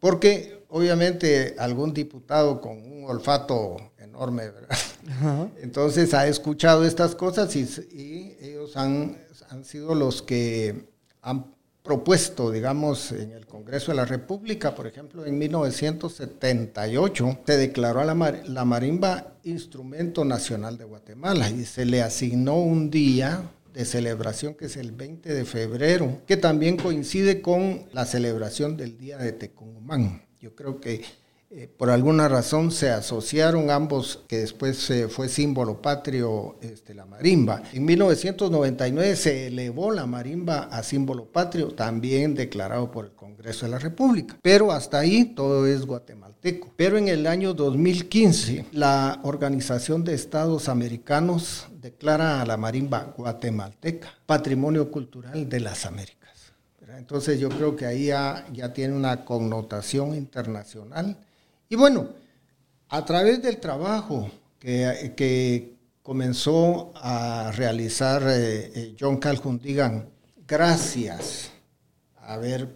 [0.00, 4.78] Porque obviamente algún diputado con un olfato enorme, ¿verdad?
[5.60, 10.88] Entonces ha escuchado estas cosas y, ellos han, han, sido los que
[11.22, 11.46] han
[11.82, 18.04] propuesto, digamos, en el Congreso de la República, por ejemplo, en 1978 se declaró a
[18.04, 24.54] la, la marimba instrumento nacional de Guatemala y se le asignó un día de celebración
[24.54, 29.32] que es el 20 de febrero, que también coincide con la celebración del Día de
[29.32, 30.22] Tecumán.
[30.40, 31.02] Yo creo que
[31.54, 37.62] eh, por alguna razón se asociaron ambos, que después fue símbolo patrio, este, la marimba.
[37.74, 43.72] En 1999 se elevó la marimba a símbolo patrio, también declarado por el Congreso de
[43.72, 44.38] la República.
[44.40, 46.72] Pero hasta ahí todo es guatemalteco.
[46.74, 54.08] Pero en el año 2015, la Organización de Estados Americanos declara a la marimba guatemalteca
[54.24, 56.22] Patrimonio Cultural de las Américas.
[56.96, 61.18] Entonces yo creo que ahí ya, ya tiene una connotación internacional
[61.72, 62.06] y bueno,
[62.90, 70.10] a través del trabajo que, comenzó a realizar eh, eh, John Calhoun, digan,
[70.46, 71.50] gracias
[72.18, 72.68] a haber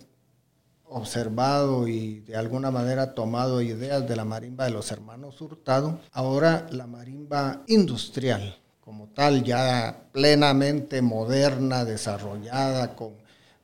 [0.85, 6.67] observado y de alguna manera tomado ideas de la marimba de los hermanos Hurtado, ahora
[6.71, 13.13] la marimba industrial como tal, ya plenamente moderna, desarrollada, con,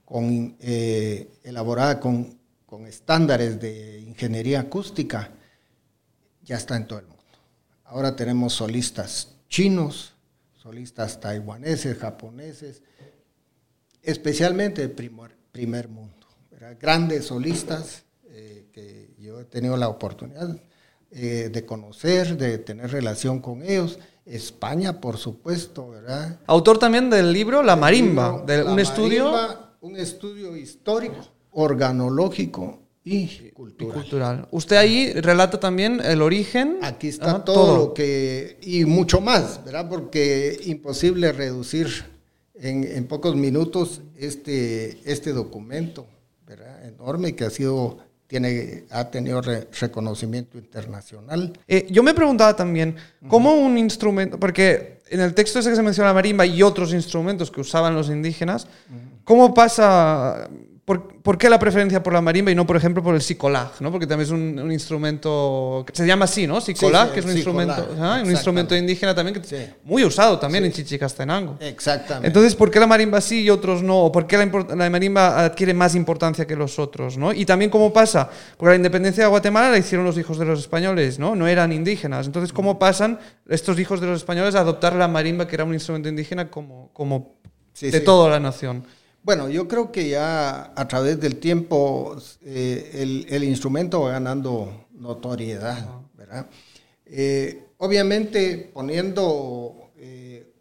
[0.05, 2.42] con eh, elaborada con,
[2.73, 5.31] con estándares de ingeniería acústica,
[6.43, 7.23] ya está en todo el mundo.
[7.85, 10.15] Ahora tenemos solistas chinos,
[10.55, 12.83] solistas taiwaneses, japoneses,
[14.01, 16.27] especialmente de primer, primer mundo.
[16.81, 20.59] Grandes solistas eh, que yo he tenido la oportunidad
[21.11, 23.99] eh, de conocer, de tener relación con ellos.
[24.25, 26.41] España, por supuesto, ¿verdad?
[26.47, 29.31] Autor también del libro La Marimba, de un estudio...
[29.83, 31.17] un estudio histórico,
[31.53, 34.47] organológico y cultural.
[34.51, 36.79] Usted ahí relata también el origen.
[36.83, 38.59] Aquí está todo, lo que...
[38.63, 39.89] y mucho más, ¿verdad?
[39.89, 42.05] Porque imposible reducir
[42.55, 46.07] en, pocos minutos este, este documento,
[46.47, 46.87] ¿verdad?
[46.87, 47.99] Enorme que ha sido
[48.29, 51.53] tiene, ha tenido reconocimiento internacional.
[51.69, 52.97] Eh, yo me preguntaba también,
[53.29, 56.95] ¿cómo un instrumento, porque en el texto ese que se menciona la marimba y otros
[56.95, 58.69] instrumentos que usaban los indígenas,
[59.25, 60.49] ¿cómo pasa
[60.85, 63.71] ¿Por, qué la preferencia por la marimba y no, por ejemplo, por el sicolag?
[63.79, 63.93] ¿no?
[63.93, 66.61] Porque también es un, instrumento, se llama así, ¿no?
[66.61, 71.57] Sicolag, que es un instrumento, un instrumento indígena también, que muy usado también en Chichicastenango.
[71.61, 72.27] Exactamente.
[72.27, 74.07] Entonces, ¿por qué la marimba sí y otros no?
[74.07, 77.17] ¿O por qué la, marimba adquiere más importancia que los otros?
[77.17, 77.33] ¿no?
[77.33, 78.29] Y también, ¿cómo pasa?
[78.57, 81.37] Porque la independencia de Guatemala la hicieron los hijos de los españoles, ¿no?
[81.37, 82.27] No eran indígenas.
[82.27, 85.75] Entonces, ¿cómo pasan estos hijos de los españoles a adoptar la marimba, que era un
[85.75, 87.37] instrumento indígena, como, como
[87.81, 88.85] de toda la nación?
[89.25, 95.87] Bueno, yo creo que ya a través del tiempo eh, el, instrumento va ganando notoriedad,
[96.15, 96.49] ¿verdad?
[97.07, 100.53] Eh, obviamente poniendo eh,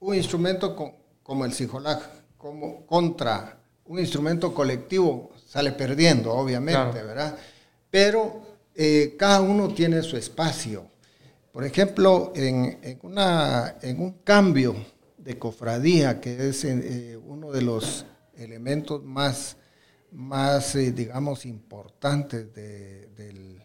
[0.00, 0.74] un instrumento
[1.22, 2.00] como el Sijolag
[2.38, 7.36] como contra un instrumento colectivo sale perdiendo, obviamente, ¿verdad?
[7.90, 8.40] Pero
[9.18, 10.86] cada uno tiene su espacio.
[11.52, 14.74] Por ejemplo, en, una, en un cambio
[15.26, 18.06] de cofradía, que es eh, uno de los
[18.36, 19.56] elementos más,
[20.12, 23.60] más eh, digamos, importantes del,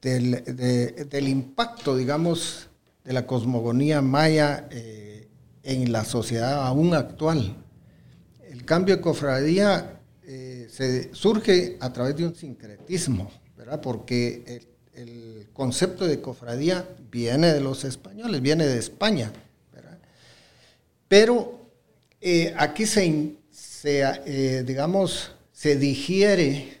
[0.00, 2.68] del, impacto, digamos,
[3.04, 5.28] de la cosmogonía maya eh,
[5.62, 7.56] en la sociedad aún actual.
[8.42, 10.00] El cambio de cofradía
[10.68, 13.80] se surge a través de un sincretismo, ¿verdad?
[13.80, 19.32] Porque el, el concepto de cofradía viene de los españoles, viene de España
[21.10, 21.58] pero
[22.20, 23.34] eh, aquí se,
[23.82, 26.78] eh, digamos, se digiere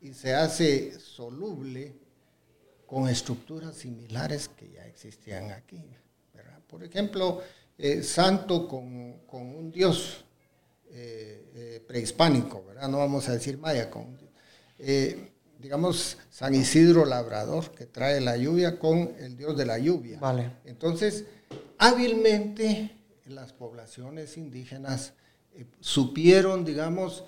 [0.00, 1.94] y se hace soluble
[2.86, 5.80] con estructuras similares que ya existían aquí.
[6.66, 7.40] Por ejemplo,
[7.78, 10.24] eh, santo con, un dios
[11.86, 12.88] prehispánico, ¿verdad?
[12.88, 14.18] no vamos a decir maya, con,
[15.60, 20.18] digamos, San Isidro Labrador, que trae la lluvia con el dios de la lluvia.
[20.18, 20.50] Vale.
[20.64, 21.24] Entonces,
[21.78, 25.12] hábilmente las poblaciones indígenas
[25.54, 27.24] eh, supieron, digamos,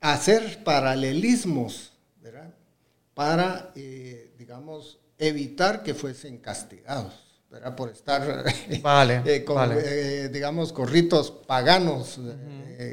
[0.00, 1.92] hacer paralelismos,
[2.22, 2.54] ¿verdad?
[3.14, 7.14] Para, eh, digamos, evitar que fuesen castigados,
[7.50, 7.74] ¿verdad?
[7.74, 9.70] Por estar eh, con,
[10.32, 12.20] digamos, con ritos paganos,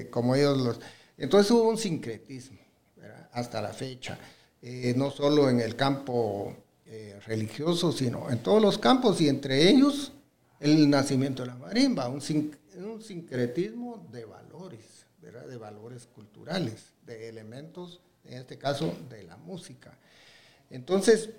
[0.10, 0.80] como ellos los...
[1.18, 2.60] Entonces hubo un sincretismo,
[2.96, 3.30] ¿verdad?
[3.34, 4.18] Hasta la fecha,
[4.96, 6.56] no solo en el campo
[7.26, 10.12] religioso, sino en todos los campos y entre ellos
[10.60, 12.22] el nacimiento de la marimba, un,
[12.78, 15.48] un sincretismo de valores, ¿verdad?
[15.48, 19.98] de valores culturales, de elementos, en este caso, de la música.
[20.70, 21.30] Entonces,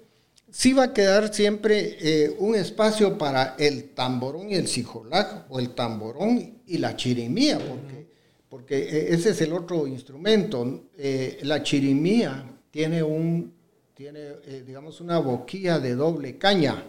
[0.50, 5.60] sí va a quedar siempre eh, un espacio para el tamborón y el sijolac, o
[5.60, 8.06] el tamborón y la chirimía, porque,
[8.48, 10.88] porque eh, ese es el otro instrumento.
[10.98, 13.54] Eh, la chirimía tiene un,
[14.02, 14.32] tiene,
[14.66, 16.84] digamos, una boquilla de doble caña,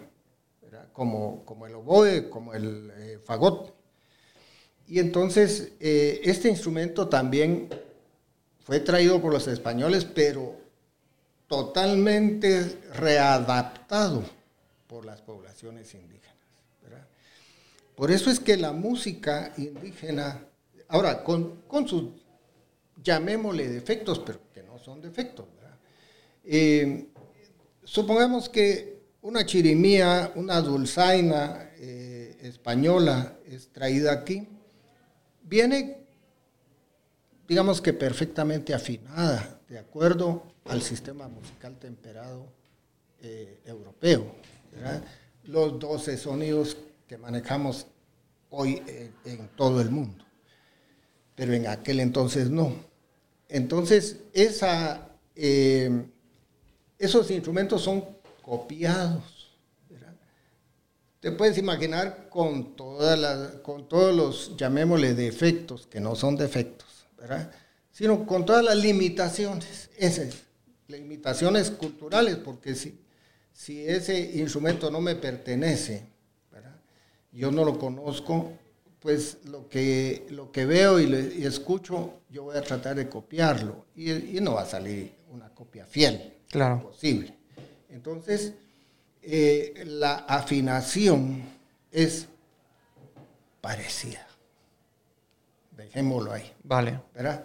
[0.92, 3.72] como, como el oboe, como el eh, fagot.
[4.88, 7.68] Y entonces eh, este instrumento también
[8.64, 10.56] fue traído por los españoles, pero
[11.46, 14.24] totalmente readaptado
[14.88, 16.34] por las poblaciones indígenas.
[17.94, 20.48] Por eso es que la música indígena,
[20.88, 22.06] ahora con, con sus,
[23.04, 25.46] llamémosle defectos, pero que no son defectos,
[26.44, 27.08] eh,
[27.82, 34.46] supongamos que una chirimía, una dulzaina eh, española es traída aquí,
[35.42, 35.98] viene,
[37.48, 42.46] digamos que perfectamente afinada, de acuerdo al sistema musical temperado
[43.22, 44.34] eh, europeo.
[45.44, 46.76] Los 12 sonidos
[47.06, 47.86] que manejamos
[48.50, 48.82] hoy
[49.24, 50.24] en todo el mundo.
[51.34, 52.74] Pero en aquel entonces no.
[53.48, 56.06] Entonces, esa, eh,
[57.04, 58.04] esos instrumentos son
[58.42, 59.22] copiados.
[61.20, 62.74] Te puedes imaginar con,
[63.62, 67.50] con todos los, llamémosle, defectos, que no son defectos, ¿verdad?
[67.94, 70.42] sino con todas las limitaciones, esas
[70.88, 73.00] limitaciones culturales, porque si,
[73.52, 76.04] si ese instrumento no me pertenece,
[77.30, 78.52] yo no lo conozco,
[78.98, 84.10] pues lo que, lo que veo y, escucho, yo voy a tratar de copiarlo y,
[84.10, 86.82] y, no va a salir una copia fiel, claro.
[86.82, 87.34] posible.
[87.90, 88.54] Entonces,
[89.22, 91.42] eh, la afinación
[91.92, 92.26] es
[93.60, 94.26] parecida.
[95.76, 96.52] Dejémoslo ahí.
[96.62, 97.00] Vale.
[97.14, 97.44] ¿verdad?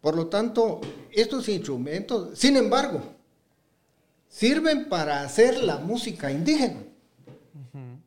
[0.00, 0.80] Por lo tanto,
[1.12, 3.02] estos instrumentos, sin embargo,
[4.28, 6.80] sirven para hacer la música indígena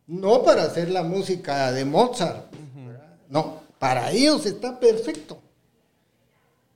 [0.08, 2.54] no para hacer la música de Mozart.
[3.30, 5.40] No, para ellos está perfecto.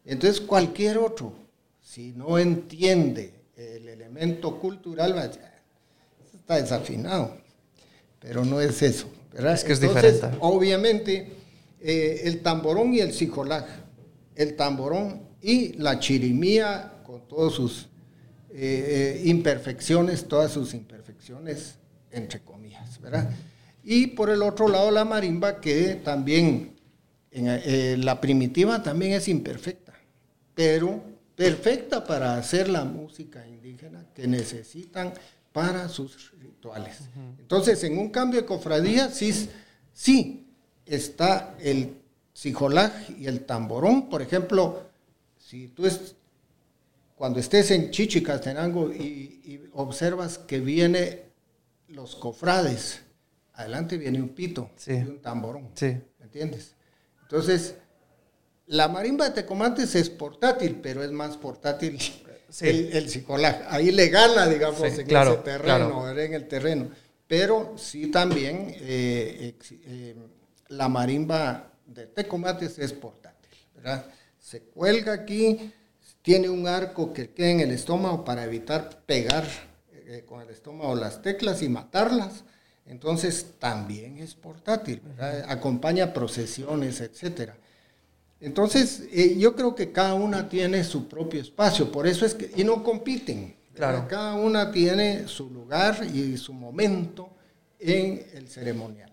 [0.06, 1.34] Entonces cualquier otro,
[1.98, 5.32] si no entiende el elemento cultural,
[6.32, 7.36] está desafinado.
[8.20, 9.10] Pero no es eso.
[9.34, 10.28] Es que es diferente.
[10.42, 11.32] Obviamente,
[11.82, 13.66] eh, el tamborón y el psicolaj,
[14.36, 17.88] el tamborón y la chirimía con todas sus
[18.52, 21.80] eh, eh, imperfecciones, todas sus imperfecciones,
[22.12, 23.28] entre comillas, ¿verdad?
[23.84, 26.76] Y por el otro lado la marimba, que también,
[27.32, 29.94] en, eh, la primitiva también es imperfecta,
[30.54, 35.14] pero perfecta para hacer la música indígena que necesitan
[35.54, 36.98] para sus rituales.
[37.40, 39.48] Entonces, en un cambio de cofradía, sí,
[39.94, 40.48] sí
[40.84, 42.02] está el
[42.34, 44.10] sijolaj y el tamborón.
[44.10, 44.82] Por ejemplo,
[45.38, 46.16] si tú es,
[47.16, 48.98] cuando estés en Chichicastenango y,
[49.46, 51.26] y observas que viene
[51.88, 53.02] los cofrades,
[53.54, 55.70] adelante viene un pito y un tamborón.
[55.76, 55.98] Sí.
[56.18, 56.74] ¿Me entiendes?
[57.22, 57.76] Entonces,
[58.68, 61.98] la marimba de Tecomantes es portátil, pero es más portátil
[62.62, 63.26] el, el
[63.70, 66.90] Ahí le gana, digamos, en claro, ese terreno, en el terreno.
[67.28, 70.16] Pero sí también eh, eh,
[70.70, 74.06] la marimba de Tecomates es portátil, ¿verdad?
[74.40, 75.74] Se cuelga aquí,
[76.22, 79.46] tiene un arco que queda en el estómago para evitar pegar
[79.92, 82.44] eh, con el estómago las teclas y matarlas.
[82.86, 85.02] Entonces también es portátil,
[85.50, 87.52] acompaña procesiones, etc.
[88.40, 92.52] Entonces eh, yo creo que cada una tiene su propio espacio, por eso es que,
[92.56, 94.08] y no compiten, claro.
[94.08, 97.30] cada una tiene su lugar y su momento
[97.80, 99.12] en el ceremonial.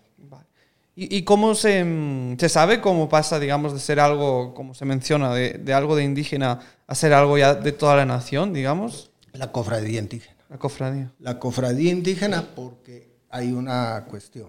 [0.97, 5.33] ¿Y, cómo se, mm, se, sabe cómo pasa, digamos, de ser algo, como se menciona,
[5.33, 9.11] de, de algo de indígena a ser algo ya de toda la nación, digamos?
[9.33, 10.37] La cofradía indígena.
[10.49, 11.11] La cofradía.
[11.19, 14.47] La cofradía indígena porque hay una cuestión.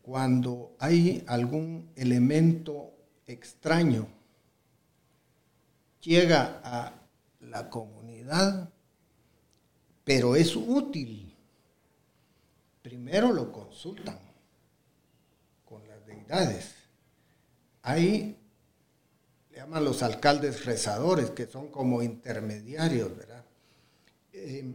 [0.00, 2.91] Cuando hay algún elemento
[3.32, 4.06] extraño,
[6.00, 6.92] llega a
[7.40, 8.70] la comunidad,
[10.04, 11.34] pero es útil.
[12.82, 14.18] Primero lo consultan
[15.64, 16.74] con las deidades.
[17.82, 18.36] Ahí
[19.50, 23.44] le llaman los alcaldes rezadores, que son como intermediarios, ¿verdad?
[24.32, 24.74] Eh,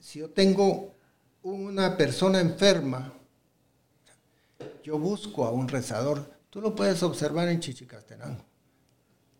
[0.00, 0.94] si yo tengo
[1.42, 3.12] una persona enferma,
[4.82, 6.33] yo busco a un rezador.
[6.54, 8.44] Tú lo puedes observar en Chichicastenango.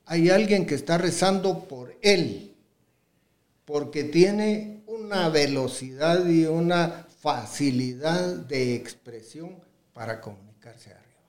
[0.07, 2.55] Hay alguien que está rezando por él,
[3.65, 9.63] porque tiene una velocidad y una facilidad de expresión
[9.93, 11.23] para comunicarse arriba.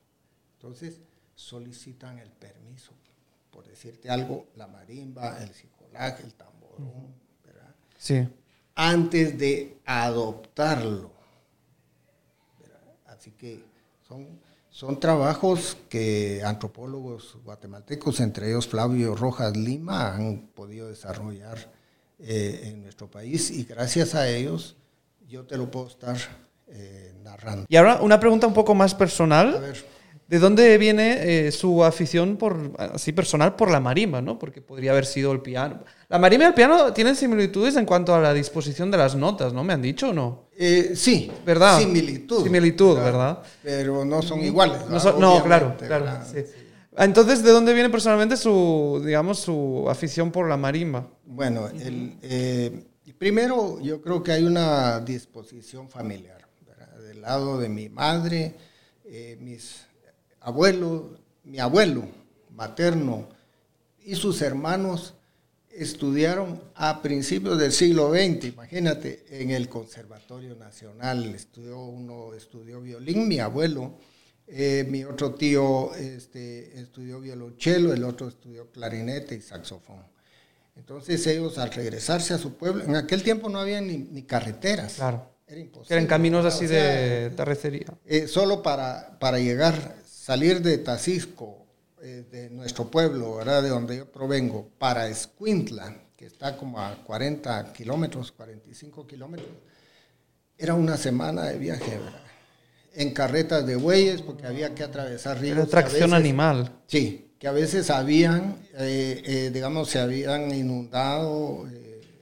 [0.55, 0.99] Entonces
[1.35, 2.91] solicitan el permiso.
[3.51, 7.13] Por decirte algo, la marimba, el psicolaje, el tamborón,
[7.45, 7.75] ¿verdad?
[7.97, 8.27] Sí
[8.75, 11.11] antes de adoptarlo.
[13.05, 13.63] Así que
[14.07, 14.27] son,
[14.75, 21.71] son trabajos que antropólogos guatemaltecos, entre ellos Flavio Rojas Lima, han podido desarrollar
[22.19, 24.75] eh, en nuestro país y gracias a ellos
[25.29, 26.17] yo te lo puedo estar
[26.67, 27.65] eh, narrando.
[27.69, 29.55] Y ahora una pregunta un poco más personal.
[29.55, 29.95] A ver.
[30.27, 34.39] ¿De dónde viene eh, su afición por, así personal por la marimba, ¿no?
[34.39, 35.85] Porque podría haber sido el piano.
[36.09, 39.53] La marimba y el piano tienen similitudes en cuanto a la disposición de las notas,
[39.53, 39.63] ¿no?
[39.63, 40.44] ¿Me han dicho o no?
[40.57, 41.79] Eh, sí, ¿verdad?
[41.79, 42.43] Similitud.
[42.43, 43.43] Similitud, ¿verdad?
[43.61, 44.81] Pero no son iguales.
[44.89, 46.19] No, claro, claro.
[46.97, 51.07] Entonces, ¿de dónde viene personalmente su, digamos, su afición por la marimba?
[51.25, 52.85] Bueno, el, eh,
[53.17, 56.97] primero yo creo que hay una disposición familiar, ¿verdad?
[56.99, 58.55] Del lado de mi madre,
[59.39, 59.85] mis
[60.39, 62.03] abuelo, mi abuelo
[62.55, 63.27] materno
[64.03, 65.15] y sus hermanos
[65.75, 73.27] estudiaron a principios del siglo XX, imagínate, en el Conservatorio Nacional, estudió, uno estudió violín,
[73.27, 73.97] mi abuelo,
[74.47, 80.03] Eh, mi otro tío este, estudió violonchelo, el otro estudió clarinete y saxofón.
[80.75, 84.95] Entonces ellos al regresarse a su pueblo, en aquel tiempo no había ni, carreteras.
[84.95, 85.31] Claro.
[85.47, 85.95] Era imposible.
[85.95, 87.87] Eran caminos así de terrecería.
[88.05, 91.64] Eh, solo para, para llegar, salir de Tacisco,
[92.01, 93.63] eh, de nuestro pueblo, ¿verdad?
[93.63, 99.49] de donde yo provengo, para Escuintla, que está como a 40 kilómetros, 45 kilómetros,
[100.57, 102.21] era una semana de viaje, ¿verdad?
[102.93, 105.57] En carretas de bueyes, porque había que atravesar ríos.
[105.57, 106.81] Era tracción animal.
[106.87, 111.65] Sí, que a veces habían, eh, eh, digamos, se habían inundado,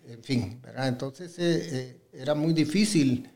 [0.07, 0.88] en fin, ¿verdad?
[0.88, 3.30] Entonces era muy difícil.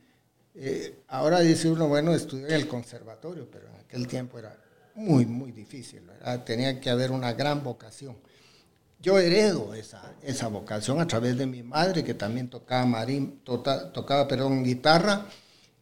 [1.08, 4.56] ahora dice uno, bueno, estudié en el conservatorio, pero en aquel tiempo era
[4.98, 6.44] muy, muy difícil, ¿verdad?
[6.44, 8.18] Tenía que haber una gran vocación.
[9.00, 13.94] Yo heredo esa, esa vocación a través de mi madre, que también tocaba, marín, tota,
[13.94, 15.28] tocaba perdón, guitarra.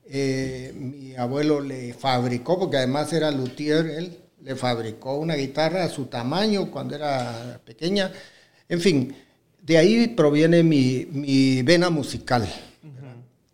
[0.06, 6.06] mi abuelo le fabricó, porque además era luthier él, le fabricó una guitarra a su
[6.06, 8.12] tamaño cuando era pequeña.
[8.68, 9.16] En fin,
[9.62, 12.48] de ahí proviene mi, vena musical.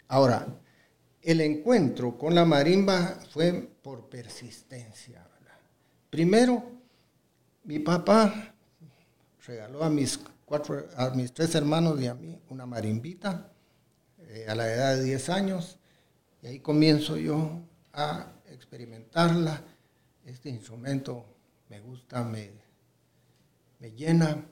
[0.08, 0.48] Ahora,
[1.22, 5.21] el encuentro con la marimba fue por persistencia.
[6.12, 6.62] Primero,
[7.64, 8.54] mi papá
[9.48, 10.20] regaló a mis,
[11.34, 13.50] tres hermanos y a mí una marimbita
[14.20, 15.80] eh, a la edad de 10 años.
[16.42, 17.62] Y ahí comienzo yo
[17.94, 19.64] a experimentarla
[20.26, 21.26] este instrumento
[21.70, 22.52] me gusta, me,
[23.80, 24.46] me llena.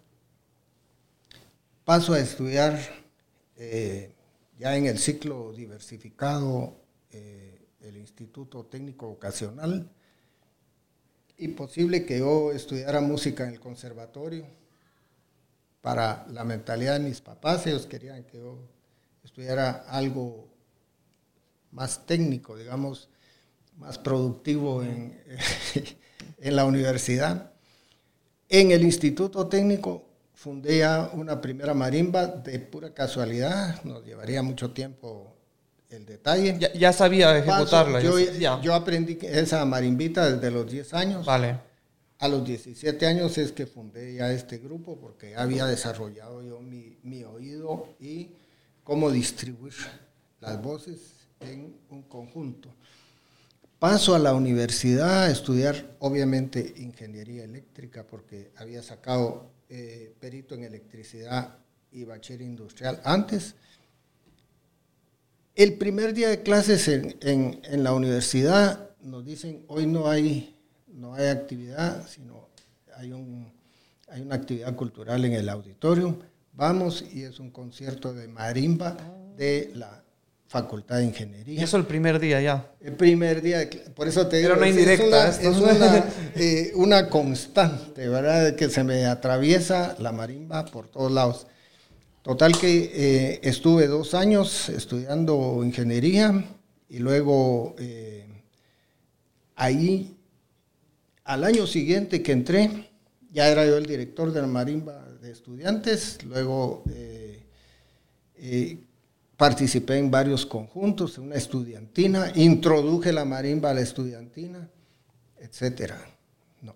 [1.83, 2.79] Paso a estudiar
[3.57, 4.15] eh,
[4.57, 6.77] ya en el ciclo diversificado
[7.11, 9.91] eh, el Instituto Técnico Vocacional
[11.39, 14.45] y posible que yo estudiara música en el conservatorio
[15.81, 17.65] para la mentalidad de mis papás.
[17.65, 18.59] Ellos querían que yo
[19.23, 20.49] estudiara algo
[21.71, 23.09] más técnico, digamos,
[23.77, 25.17] más productivo en,
[26.37, 27.53] en la universidad.
[28.49, 34.71] En el Instituto Técnico fundé ya una primera marimba de pura casualidad, nos llevaría mucho
[34.71, 35.38] tiempo
[35.89, 36.57] el detalle.
[36.75, 38.01] Ya, sabía ejecutarla.
[38.01, 38.19] yo,
[38.61, 41.25] yo, aprendí esa marimbita desde los 10 años.
[41.25, 41.59] Vale.
[42.19, 46.97] A los 17 años es que fundé ya este grupo porque había desarrollado yo mi,
[47.03, 48.31] mi oído y
[48.83, 49.73] cómo distribuir
[50.41, 50.99] las voces
[51.39, 52.73] en un conjunto.
[53.79, 60.65] Paso a la universidad a estudiar, obviamente, ingeniería eléctrica, porque había sacado eh, perito en
[60.65, 61.55] electricidad
[61.91, 63.55] y bachiller industrial antes.
[65.59, 70.55] El primer día de clases en, la universidad nos dicen, hoy no hay,
[70.87, 72.47] no hay actividad, sino
[72.95, 73.51] hay, un,
[74.07, 76.17] hay una actividad cultural en el auditorio.
[76.53, 78.95] Vamos y es un concierto de marimba
[79.35, 80.01] de la
[80.47, 81.61] Facultad de Ingeniería.
[81.61, 82.71] eso el primer día ya.
[82.79, 84.51] El primer día, por eso te digo.
[84.51, 85.27] Pero no indirecta.
[85.27, 86.05] Es, una,
[86.35, 88.55] eh, una, constante, ¿verdad?
[88.55, 91.47] Que se me atraviesa la marimba por todos lados.
[92.21, 96.45] Total que eh, estuve dos años estudiando ingeniería
[96.89, 98.27] y luego eh,
[99.55, 100.17] ahí,
[101.23, 102.89] al año siguiente que entré,
[103.31, 106.83] ya era yo el director de la marimba de estudiantes, luego
[109.39, 114.69] Participé en varios conjuntos, en una estudiantina, introduje la marimba a la estudiantina,
[115.37, 115.93] etc.
[116.61, 116.75] No,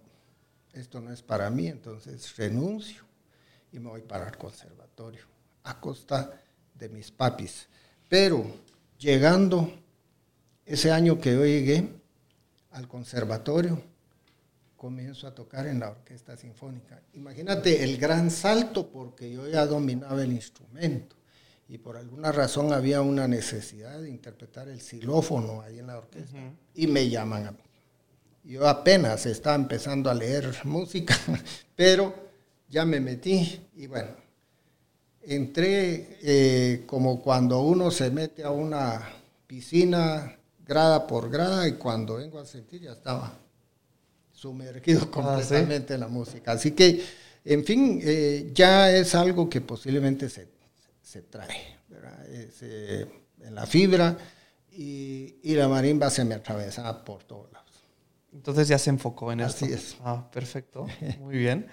[0.71, 3.03] esto no es para mí, entonces renuncio
[3.73, 5.25] y me voy para el conservatorio,
[5.63, 6.41] a costa
[6.73, 7.67] de mis papis.
[8.09, 8.45] Pero
[8.97, 9.71] llegando
[10.65, 11.87] ese año que yo llegué
[12.71, 13.81] al conservatorio,
[14.75, 17.01] comienzo a tocar en la orquesta sinfónica.
[17.13, 21.15] Imagínate el gran salto porque yo ya dominaba el instrumento
[21.69, 26.37] y por alguna razón había una necesidad de interpretar el xilófono ahí en la orquesta
[26.75, 27.59] y me llaman a mí.
[28.43, 31.15] Yo apenas estaba empezando a leer música,
[31.75, 32.13] pero
[32.67, 34.09] ya me metí y bueno,
[35.25, 39.01] entré eh, como cuando uno se mete a una
[39.47, 43.37] piscina grada por grada y cuando vengo a sentir ya estaba
[44.31, 46.53] sumergido ah, completamente en la música.
[46.53, 47.03] Así que,
[47.45, 50.53] en fin, eh, ya es algo que posiblemente se
[51.13, 51.77] se trae,
[52.61, 53.05] eh,
[53.41, 54.17] en la fibra
[54.71, 57.69] y, la marimba se me atravesaba por todos lados.
[58.33, 59.95] Entonces ya se enfocó en Así es.
[60.03, 60.87] Ah, perfecto,
[61.19, 61.67] muy bien.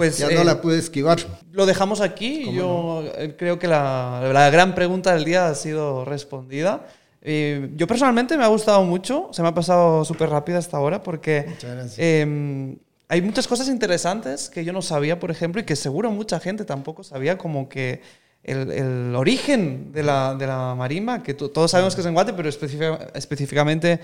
[0.00, 1.18] Pues, ya no la eh, pude esquivar.
[1.52, 2.50] Lo dejamos aquí.
[2.54, 6.86] Yo eh, creo que la, la, gran pregunta del día ha sido respondida.
[7.22, 11.54] yo personalmente me ha gustado mucho, se me ha pasado súper rápido hasta ahora porque
[11.98, 12.76] eh,
[13.08, 16.64] hay muchas cosas interesantes que yo no sabía, por ejemplo, y que seguro mucha gente
[16.64, 18.00] tampoco sabía, como que
[18.42, 22.48] el, origen de la, de la, marimba, que todos sabemos que es en Guate, pero
[22.48, 24.00] específicamente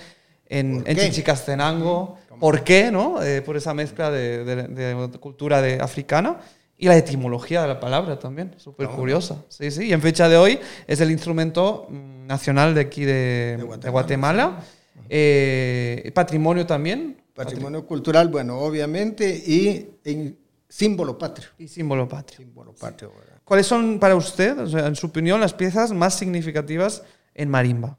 [0.49, 2.18] en, en Chichicastenango.
[2.38, 2.90] ¿Por qué?
[2.90, 3.22] ¿no?
[3.22, 6.38] Eh, por esa mezcla de, de, cultura de, africana.
[6.78, 9.42] Y la etimología de la palabra también, súper curiosa.
[9.49, 9.86] Sí, sí.
[9.86, 14.61] Y en fecha de hoy es el instrumento mm, nacional de aquí de, Guatemala.
[15.09, 17.22] Eh, patrimonio también.
[17.34, 20.38] Patrimonio cultural, bueno, obviamente, y en
[20.68, 21.49] símbolo patrio.
[21.59, 22.38] Y símbolo patrio.
[22.38, 23.12] Símbolo patrio.
[23.44, 27.03] ¿Cuáles son para usted, en su opinión, las piezas más significativas
[27.34, 27.99] en marimba?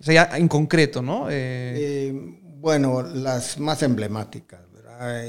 [0.00, 1.28] O sea, en concreto, ¿no?
[1.28, 5.24] Eh, eh, bueno, las más emblemáticas, ¿verdad?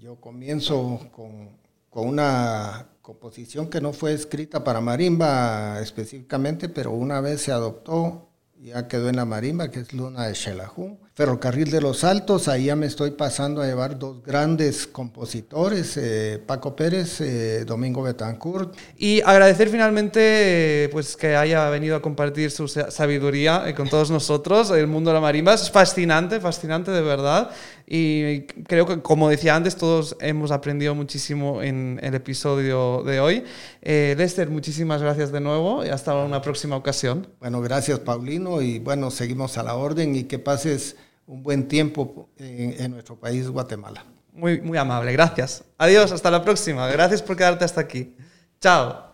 [0.00, 1.56] yo comienzo con,
[1.88, 8.31] con una composición que no fue escrita para marimba específicamente, pero una vez se adoptó
[8.62, 10.98] ya quedó en la marimba, que es Luna de Xelajú.
[11.14, 16.40] Ferrocarril de los Altos, ahí ya me estoy pasando a llevar dos grandes compositores, eh,
[16.46, 18.74] Paco Pérez, eh, Domingo Betancourt.
[18.96, 24.70] Y agradecer finalmente pues, que haya venido a compartir su sabiduría eh, con todos nosotros.
[24.70, 27.50] El mundo de la marimba es fascinante, fascinante de verdad.
[27.94, 33.44] Y creo que, como decía antes, todos hemos aprendido muchísimo en el episodio de hoy.
[33.82, 37.26] Lester, muchísimas gracias de nuevo y hasta una próxima ocasión.
[37.38, 42.30] Bueno, gracias Paulino y bueno, seguimos a la orden y que pases un buen tiempo
[42.38, 44.06] en, nuestro país, Guatemala.
[44.32, 45.62] Muy, muy amable, gracias.
[45.76, 46.86] Adiós, hasta la próxima.
[46.88, 48.16] Gracias por quedarte hasta aquí.
[48.58, 49.11] Chao.